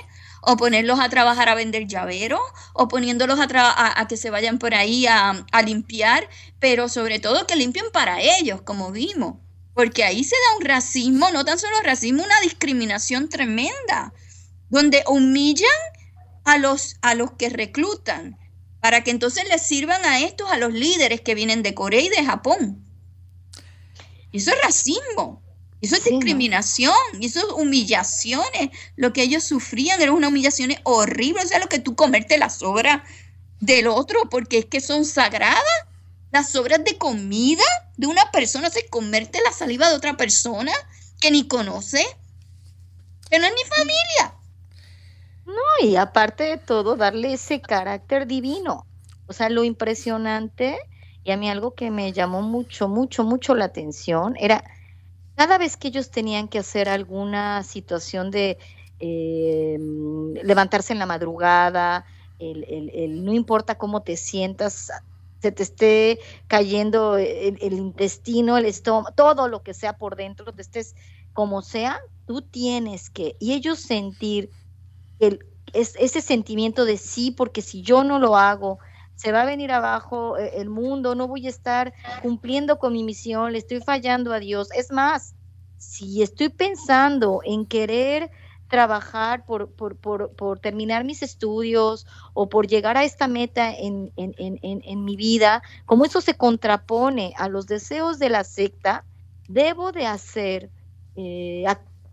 [0.48, 2.40] o ponerlos a trabajar a vender llaveros,
[2.72, 6.28] o poniéndolos a, a, que se vayan por ahí a, a limpiar,
[6.60, 9.38] pero sobre todo que limpien para ellos, como vimos.
[9.74, 14.12] Porque ahí se da un racismo, no tan solo racismo, una discriminación tremenda,
[14.68, 15.68] donde humillan
[16.44, 18.38] a los, a los que reclutan,
[18.80, 22.08] para que entonces les sirvan a estos, a los líderes que vienen de Corea y
[22.08, 22.84] de Japón.
[24.32, 25.42] Eso es racismo.
[25.80, 28.70] Eso es discriminación, eso es humillaciones.
[28.96, 31.42] Lo que ellos sufrían era una humillación horrible.
[31.42, 33.02] O sea, lo que tú comerte las obras
[33.60, 35.62] del otro, porque es que son sagradas.
[36.32, 37.64] Las obras de comida
[37.96, 40.72] de una persona, se comerte la saliva de otra persona
[41.20, 42.04] que ni conoce,
[43.30, 44.35] que no es ni familia.
[45.46, 48.84] No, y aparte de todo, darle ese carácter divino.
[49.26, 50.78] O sea, lo impresionante,
[51.24, 54.64] y a mí algo que me llamó mucho, mucho, mucho la atención, era
[55.36, 58.58] cada vez que ellos tenían que hacer alguna situación de
[59.00, 59.78] eh,
[60.42, 62.06] levantarse en la madrugada,
[62.38, 64.90] el, no importa cómo te sientas,
[65.40, 66.18] se te esté
[66.48, 70.94] cayendo el, intestino, el estómago, todo lo que sea por dentro, te estés
[71.32, 74.50] como sea, tú tienes que, y ellos sentir
[75.18, 78.78] el, ese sentimiento de sí, porque si yo no lo hago,
[79.14, 81.92] se va a venir abajo eh, el mundo, no voy a estar
[82.22, 84.68] cumpliendo con mi misión, le estoy fallando a Dios.
[84.76, 85.34] Es más,
[85.78, 88.30] si estoy pensando en querer
[88.68, 94.12] trabajar por, por, por, por terminar mis estudios o por llegar a esta meta en,
[94.16, 99.04] en, en, en, mi vida, como eso se contrapone a los deseos de la secta,
[99.48, 100.70] debo de hacer
[101.14, 101.64] eh,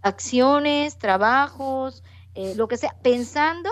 [0.02, 2.04] acciones, trabajos,
[2.36, 3.70] eh, lo que sea, pensando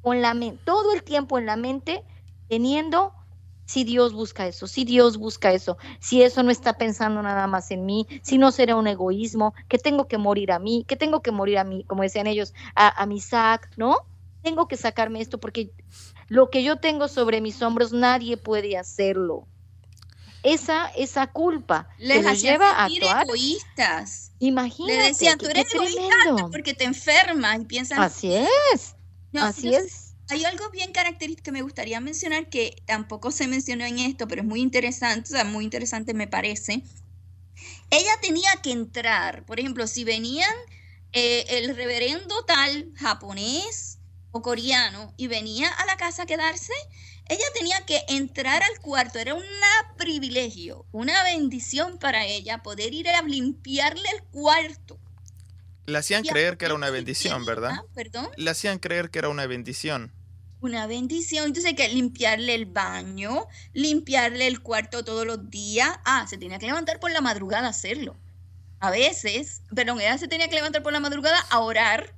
[0.00, 2.04] con la mente, todo el tiempo en la mente
[2.48, 3.12] teniendo
[3.70, 7.70] si Dios busca eso, si Dios busca eso, si eso no está pensando nada más
[7.70, 11.22] en mí, si no será un egoísmo, que tengo que morir a mí, que tengo
[11.22, 13.98] que morir a mí, como decían ellos, a, mi sac, ¿no?
[14.42, 15.72] Tengo que sacarme esto porque
[16.26, 19.46] lo que yo tengo sobre mis hombros nadie puede hacerlo.
[20.42, 23.24] Esa, esa culpa les que lleva a actuar.
[23.24, 24.32] egoístas.
[24.38, 24.96] Imagínate.
[24.96, 28.00] Le decían, tú eres egoísta porque te enfermas y piensan.
[28.00, 28.96] Así es.
[29.34, 33.98] así es hay algo bien característico que me gustaría mencionar que tampoco se mencionó en
[33.98, 36.84] esto, pero es muy interesante, o sea, muy interesante me parece.
[37.90, 40.54] Ella tenía que entrar, por ejemplo, si venían
[41.12, 43.98] eh, el reverendo tal japonés
[44.30, 46.72] o coreano y venía a la casa a quedarse,
[47.30, 49.44] ella tenía que entrar al cuarto, era un
[49.96, 54.98] privilegio, una bendición para ella poder ir a limpiarle el cuarto.
[55.86, 57.70] Le hacían creer que era una bendición, ¿verdad?
[57.74, 58.28] Ah, ¿Perdón?
[58.36, 60.12] Le hacían creer que era una bendición
[60.60, 61.46] una bendición.
[61.46, 65.98] Entonces hay que limpiarle el baño, limpiarle el cuarto todos los días.
[66.04, 68.16] Ah, se tenía que levantar por la madrugada a hacerlo.
[68.78, 72.14] A veces, perdón, ella se tenía que levantar por la madrugada a orar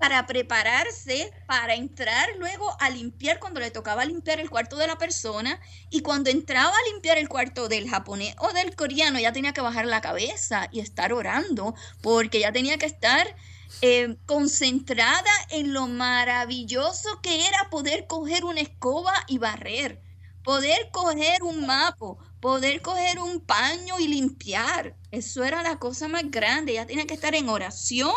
[0.00, 4.96] para prepararse para entrar luego a limpiar cuando le tocaba limpiar el cuarto de la
[4.96, 9.52] persona y cuando entraba a limpiar el cuarto del japonés o del coreano ya tenía
[9.52, 13.36] que bajar la cabeza y estar orando porque ya tenía que estar
[13.82, 20.02] eh, concentrada en lo maravilloso que era poder coger una escoba y barrer,
[20.42, 24.96] poder coger un mapo, poder coger un paño y limpiar.
[25.10, 26.72] Eso era la cosa más grande.
[26.72, 28.14] Ella tenía que estar en oración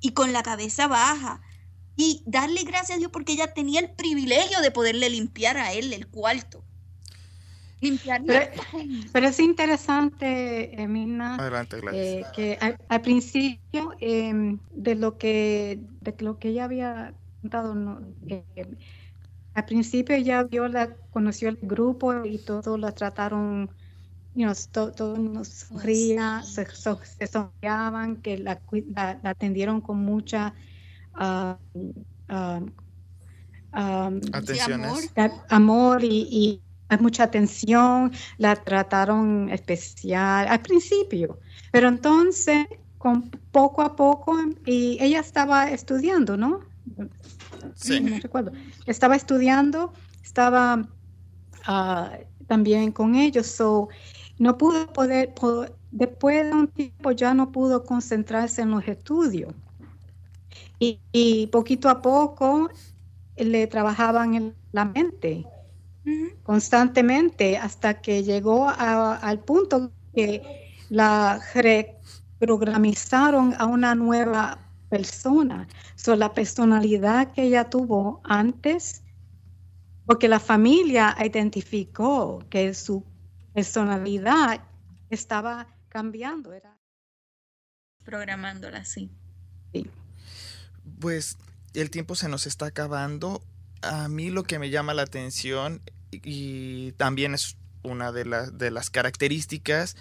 [0.00, 1.40] y con la cabeza baja.
[1.96, 5.92] Y darle gracias a Dios porque ella tenía el privilegio de poderle limpiar a él
[5.92, 6.62] el cuarto.
[9.12, 11.36] Pero, es interesante, Emina,
[11.92, 18.44] eh, que al, principio em, de lo que de lo que ella había contado, eh,
[19.52, 23.70] al principio ella vio la, conoció el grupo y todos la trataron,
[24.70, 28.60] todos nos rían, se, se sonreaban, que la,
[29.22, 30.54] atendieron con mucha
[31.18, 31.56] uh,
[35.48, 41.38] amor, y hay mucha atención, la trataron especial al principio,
[41.72, 42.66] pero entonces,
[42.98, 46.60] con poco a poco, y ella estaba estudiando, ¿no?
[47.74, 48.00] Sí.
[48.00, 48.52] No recuerdo.
[48.86, 50.86] Estaba estudiando, estaba
[51.66, 53.88] ah, también con ellos, so,
[54.38, 55.34] no pudo poder,
[55.90, 59.54] después de un tiempo ya no pudo concentrarse en los estudios.
[60.78, 62.68] Y, y poquito a poco
[63.36, 65.46] le trabajaban en la mente
[66.42, 70.42] constantemente hasta que llegó al punto que
[70.88, 74.58] la reprogramizaron a una nueva
[74.88, 75.66] persona.
[75.96, 79.02] So, la personalidad que ella tuvo antes,
[80.04, 83.02] porque la familia identificó que su
[83.56, 84.60] personalidad
[85.08, 86.52] estaba cambiando.
[86.52, 86.78] Era...
[88.04, 89.10] Programándola, sí.
[91.00, 91.38] Pues
[91.72, 93.42] el tiempo se nos está acabando.
[93.80, 95.80] A mí lo que me llama la atención
[96.10, 99.96] y también es una de, de las características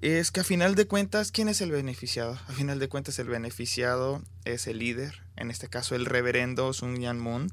[0.00, 2.38] es que a final de cuentas, ¿quién es el beneficiado?
[2.48, 7.00] A final de cuentas, el beneficiado es el líder, en este caso el reverendo Sun
[7.00, 7.50] Yan Moon.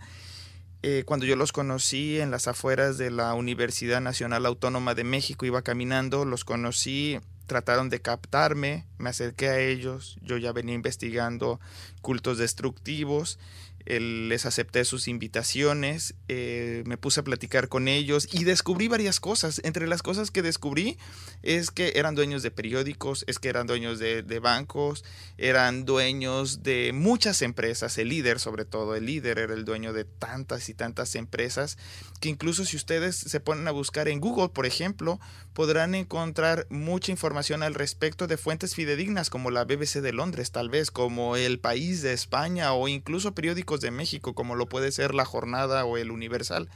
[0.85, 5.45] Eh, cuando yo los conocí en las afueras de la Universidad Nacional Autónoma de México,
[5.45, 11.61] iba caminando, los conocí, trataron de captarme, me acerqué a ellos, yo ya venía investigando
[12.01, 13.39] cultos destructivos
[13.85, 19.61] les acepté sus invitaciones, eh, me puse a platicar con ellos y descubrí varias cosas.
[19.63, 20.97] Entre las cosas que descubrí
[21.41, 25.03] es que eran dueños de periódicos, es que eran dueños de, de, bancos,
[25.37, 30.05] eran dueños de muchas empresas, el líder sobre todo, el líder era el dueño de
[30.05, 31.77] tantas y tantas empresas
[32.21, 35.19] que incluso si ustedes se ponen a buscar en Google, por ejemplo,
[35.53, 40.69] podrán encontrar mucha información al respecto de fuentes fidedignas como la BBC de Londres, tal
[40.69, 45.13] vez, como El País de España o incluso periódicos de México, como lo puede ser
[45.13, 46.69] La Jornada o El Universal.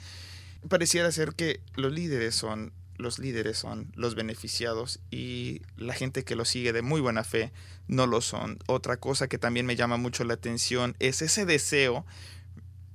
[0.69, 6.35] Pareciera ser que los líderes son los líderes son los beneficiados y la gente que
[6.35, 7.51] lo sigue de muy buena fe
[7.87, 8.59] no lo son.
[8.65, 12.05] Otra cosa que también me llama mucho la atención es ese deseo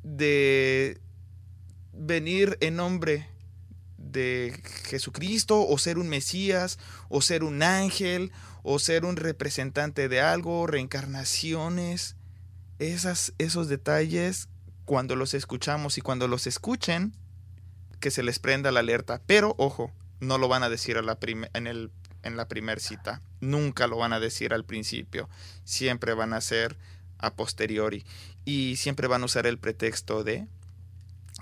[0.03, 1.01] de
[1.93, 3.29] venir en nombre
[3.97, 6.79] de Jesucristo o ser un Mesías
[7.09, 8.33] o ser un ángel
[8.65, 12.17] o ser un representante de algo, reencarnaciones
[12.83, 14.49] esos detalles,
[14.85, 17.15] cuando los escuchamos y cuando los escuchen,
[18.01, 19.23] que se les prenda la alerta.
[19.27, 21.19] Pero, ojo, no lo van a decir la
[21.55, 21.91] en, el,
[22.23, 23.23] en la primera cita.
[23.41, 25.29] Nunca lo van a decir al principio.
[25.65, 26.77] Siempre van a ser
[27.19, 28.05] a posteriori.
[28.45, 30.47] Y siempre van a usar el pretexto de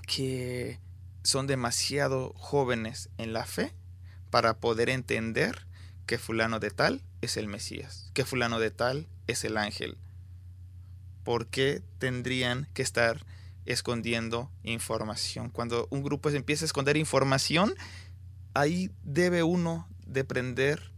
[0.07, 0.79] que
[1.23, 3.73] son demasiado jóvenes en la fe
[4.29, 5.67] para poder entender
[6.05, 9.97] que fulano de tal es el Mesías, que fulano de tal es el ángel,
[11.23, 13.25] ¿por qué tendrían que estar
[13.65, 15.49] escondiendo información?
[15.49, 17.73] Cuando un grupo empieza a esconder información,
[18.53, 20.91] ahí debe uno de prender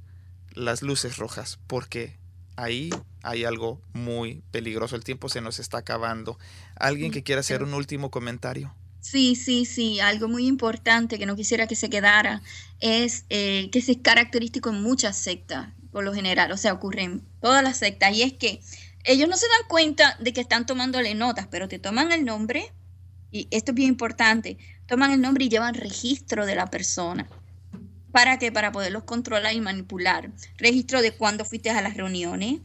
[0.53, 2.17] las luces rojas, porque
[2.55, 2.89] ahí
[3.23, 4.95] hay algo muy peligroso.
[4.95, 6.37] El tiempo se nos está acabando.
[6.75, 8.73] ¿Alguien que quiera hacer un último comentario?
[8.99, 12.41] Sí, sí, sí, algo muy importante que no quisiera que se quedara
[12.79, 17.21] es eh, que es característico en muchas sectas, por lo general, o sea, ocurre en
[17.41, 18.61] todas las sectas, y es que
[19.03, 22.71] ellos no se dan cuenta de que están tomándole notas, pero te toman el nombre,
[23.31, 27.27] y esto es bien importante, toman el nombre y llevan registro de la persona.
[28.11, 28.51] ¿Para qué?
[28.51, 30.31] Para poderlos controlar y manipular.
[30.57, 32.59] Registro de cuándo fuiste a las reuniones,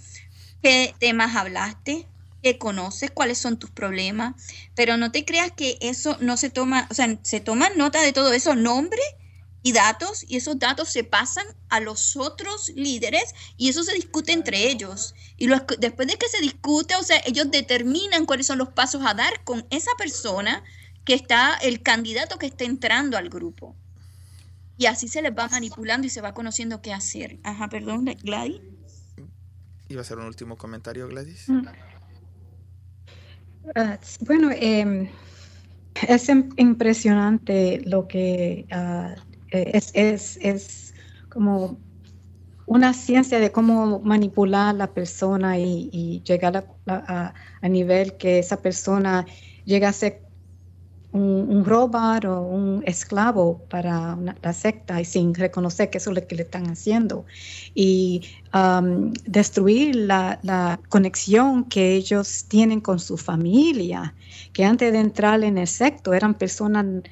[0.62, 2.07] qué temas hablaste,
[2.43, 4.34] qué conoces, cuáles son tus problemas,
[4.74, 8.12] pero no te creas que eso no se toma, o sea, se toman nota de
[8.12, 9.01] todo eso, nombre
[9.63, 14.33] y datos, y esos datos se pasan a los otros líderes y eso se discute
[14.33, 15.15] entre ellos.
[15.37, 15.49] Y
[15.79, 19.45] después de que se discute, o sea, ellos determinan cuáles son los pasos a dar
[19.45, 20.63] con esa persona
[21.05, 23.75] que está, el candidato que está entrando al grupo.
[24.77, 27.41] Y así se les va manipulando y se va conociendo qué hacer.
[27.43, 28.61] Ajá, perdón, Gladys.
[29.89, 31.49] Iba a hacer un último comentario, Gladys.
[31.49, 31.67] Mm.
[33.75, 35.09] Ah, bueno, em,
[36.07, 39.17] es impresionante lo que uh, eh,
[39.51, 40.95] es, es, es,
[41.29, 41.79] como
[42.67, 48.61] una ciencia de cómo manipular a la persona y, llegar a, a, nivel que esa
[48.61, 49.27] persona
[49.65, 50.23] llega a ser
[51.13, 56.17] un, un robot o un esclavo para la secta y sin reconocer que eso es
[56.21, 57.25] lo que le están haciendo.
[57.75, 58.23] Y
[58.53, 64.15] um, destruir la, la, conexión que ellos tienen con su familia,
[64.53, 67.03] que antes de entrar en el secto eran personas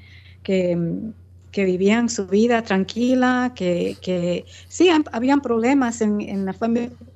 [0.42, 0.76] que
[1.56, 6.54] que vivían su vida tranquila, que, que sí, habían problemas en, en, la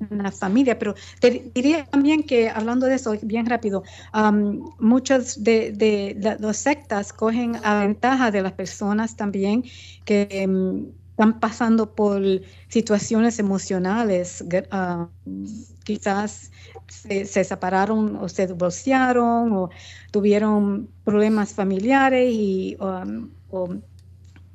[0.09, 3.83] la familia, pero te diría también que, hablando de eso, bien rápido,
[4.15, 9.63] um, muchos de, de, las sectas cogen a ventaja de las personas también
[10.07, 10.49] que
[11.11, 12.23] están pasando por
[12.69, 14.43] situaciones emocionales,
[15.85, 16.51] quizás
[16.89, 19.69] se, separaron o se divorciaron o
[20.11, 23.69] tuvieron problemas familiares y o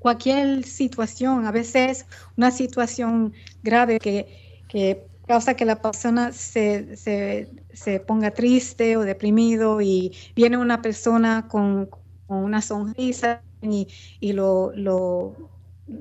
[0.05, 2.05] cualquier situación, a veces
[2.37, 3.33] una situación
[3.63, 10.79] grave que, causa que la persona se, se, ponga triste o deprimido y viene una
[10.83, 11.89] persona con,
[12.27, 13.87] una sonrisa y,
[14.19, 15.49] y lo, lo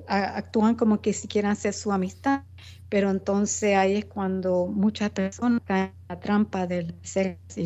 [0.07, 2.43] actúan como que si quieren hacer su amistad,
[2.91, 7.63] pero entonces ahí es cuando muchas personas caen en la trampa del sexo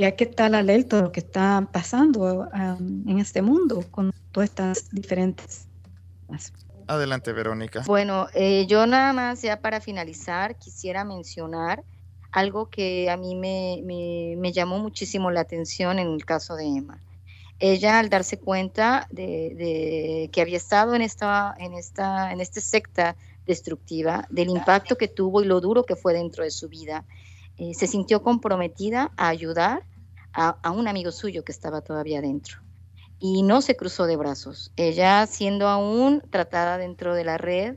[0.00, 4.14] y hay que estar alerta de lo que está pasando um, en este mundo con
[4.32, 5.68] todas estas diferentes.
[6.86, 7.82] Adelante, Verónica.
[7.86, 11.84] Bueno, eh, yo nada más ya para finalizar quisiera mencionar
[12.32, 13.82] algo que a mí me,
[14.38, 16.98] me, llamó muchísimo la atención en el caso de Emma.
[17.58, 23.16] Ella al darse cuenta de, que había estado en esta, en esta, en esta secta
[23.46, 27.04] destructiva, del impacto que tuvo y lo duro que fue dentro de su vida,
[27.58, 29.89] eh, se sintió comprometida a ayudar
[30.32, 32.58] a, un amigo suyo que estaba todavía dentro.
[33.18, 34.72] Y no se cruzó de brazos.
[34.76, 37.76] Ella, siendo aún tratada dentro de la red,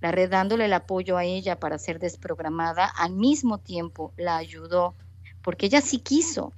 [0.00, 4.94] la red dándole el apoyo a ella para ser desprogramada, al mismo tiempo la ayudó,
[5.42, 6.52] porque ella sí quiso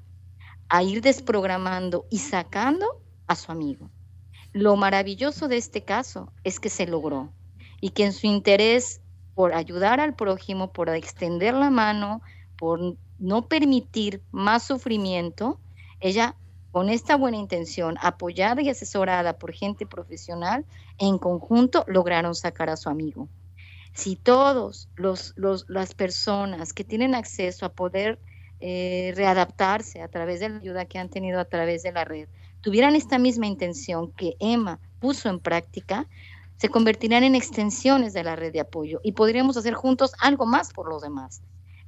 [0.68, 3.90] a ir desprogramando y sacando a su amigo.
[4.52, 7.32] Lo maravilloso de este caso es que se logró
[7.80, 9.00] y que en su interés
[9.34, 12.22] por ayudar al prójimo, por extender la mano,
[12.56, 15.58] por no permitir más sufrimiento,
[16.00, 16.34] ella
[16.76, 20.66] con esta buena intención, apoyada y asesorada por gente profesional,
[20.98, 23.28] en conjunto lograron sacar a su amigo.
[23.94, 25.34] Si todos los,
[25.68, 28.18] las personas que tienen acceso a poder
[28.60, 32.28] eh, readaptarse a través de la ayuda que han tenido a través de la red,
[32.60, 36.06] tuvieran esta misma intención que Emma puso en práctica,
[36.58, 40.74] se convertirán en extensiones de la red de apoyo y podríamos hacer juntos algo más
[40.74, 41.40] por los demás.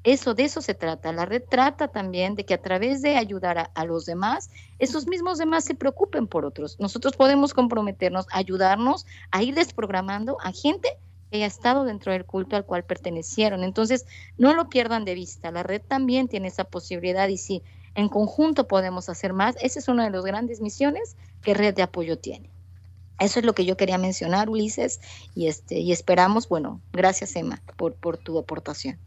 [0.05, 1.13] Eso, de eso se trata.
[1.13, 5.39] La red trata también de que a través de ayudar a, los demás, esos mismos
[5.39, 6.79] demás se preocupen por otros.
[6.79, 10.89] Nosotros podemos comprometernos, ayudarnos a ir desprogramando a gente
[11.31, 13.65] que haya estado dentro del culto al cual pertenecieron.
[13.65, 14.07] Entonces,
[14.39, 15.51] no lo pierdan de vista.
[15.51, 17.63] La red también tiene esa posibilidad y si
[17.95, 21.83] en conjunto podemos hacer más, esa es una de las grandes misiones que Red de
[21.83, 22.49] Apoyo tiene.
[23.19, 25.01] Eso es lo que yo quería mencionar, Ulises,
[25.35, 28.99] y, este, y esperamos, bueno, gracias Emma por, por tu aportación.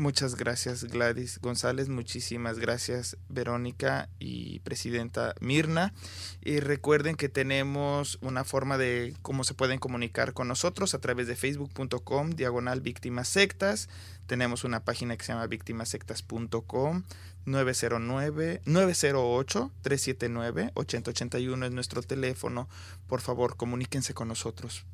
[0.00, 5.92] Muchas gracias Gladys González, muchísimas gracias Verónica y Presidenta Mirna.
[6.40, 11.26] Y recuerden que tenemos una forma de cómo se pueden comunicar con nosotros a través
[11.26, 13.90] de facebook.com diagonal víctimas sectas.
[14.26, 17.02] Tenemos una página que se llama víctimasectas.com
[17.44, 22.70] 909 908 379 8081 es nuestro teléfono.
[23.06, 24.86] Por favor, comuníquense con nosotros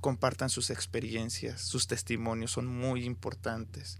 [0.00, 3.98] compartan sus experiencias, sus testimonios son muy importantes.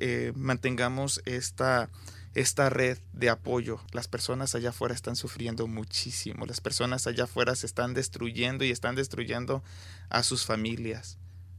[0.00, 1.90] Eh, mantengamos esta,
[2.34, 3.80] esta red de apoyo.
[3.92, 6.44] Las personas allá afuera están sufriendo muchísimo.
[6.46, 9.62] Las personas allá afuera se están destruyendo y están destruyendo
[10.08, 11.18] a sus familias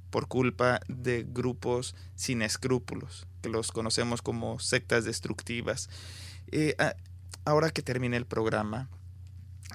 [0.10, 5.90] por culpa de grupos sin escrúpulos, que los conocemos como sectas destructivas.
[6.52, 6.76] Eh,
[7.46, 8.90] ahora que termine el programa,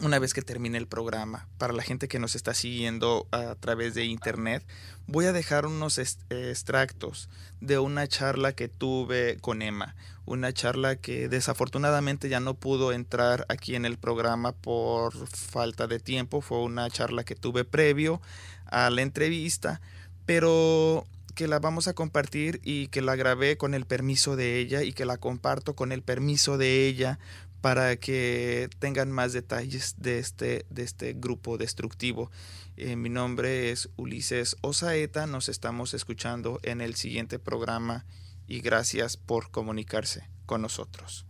[0.02, 3.94] una vez que termine el programa, para la gente que nos está siguiendo a través
[3.94, 4.64] de internet,
[5.06, 7.28] voy a dejar unos extractos
[7.60, 13.46] de una charla que tuve con Emma, una charla que desafortunadamente ya no pudo entrar
[13.48, 18.20] aquí en el programa por falta de tiempo, fue una charla que tuve previo
[18.66, 19.80] a la entrevista,
[20.26, 24.82] pero que la vamos a compartir y que la grabé con el permiso de ella
[24.82, 27.18] y que la comparto con el permiso de ella
[27.62, 32.30] para que tengan más detalles de este, de este grupo destructivo.
[32.76, 38.04] Eh, mi nombre es Ulises Osaeta, nos estamos escuchando en el siguiente programa
[38.48, 41.24] y gracias por comunicarse con nosotros.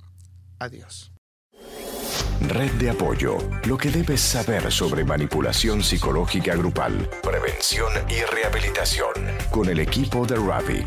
[0.58, 1.12] Adiós.
[2.48, 9.12] Red de apoyo, lo que debes saber sobre manipulación psicológica grupal, prevención y rehabilitación,
[9.50, 10.80] con el equipo de Ravi.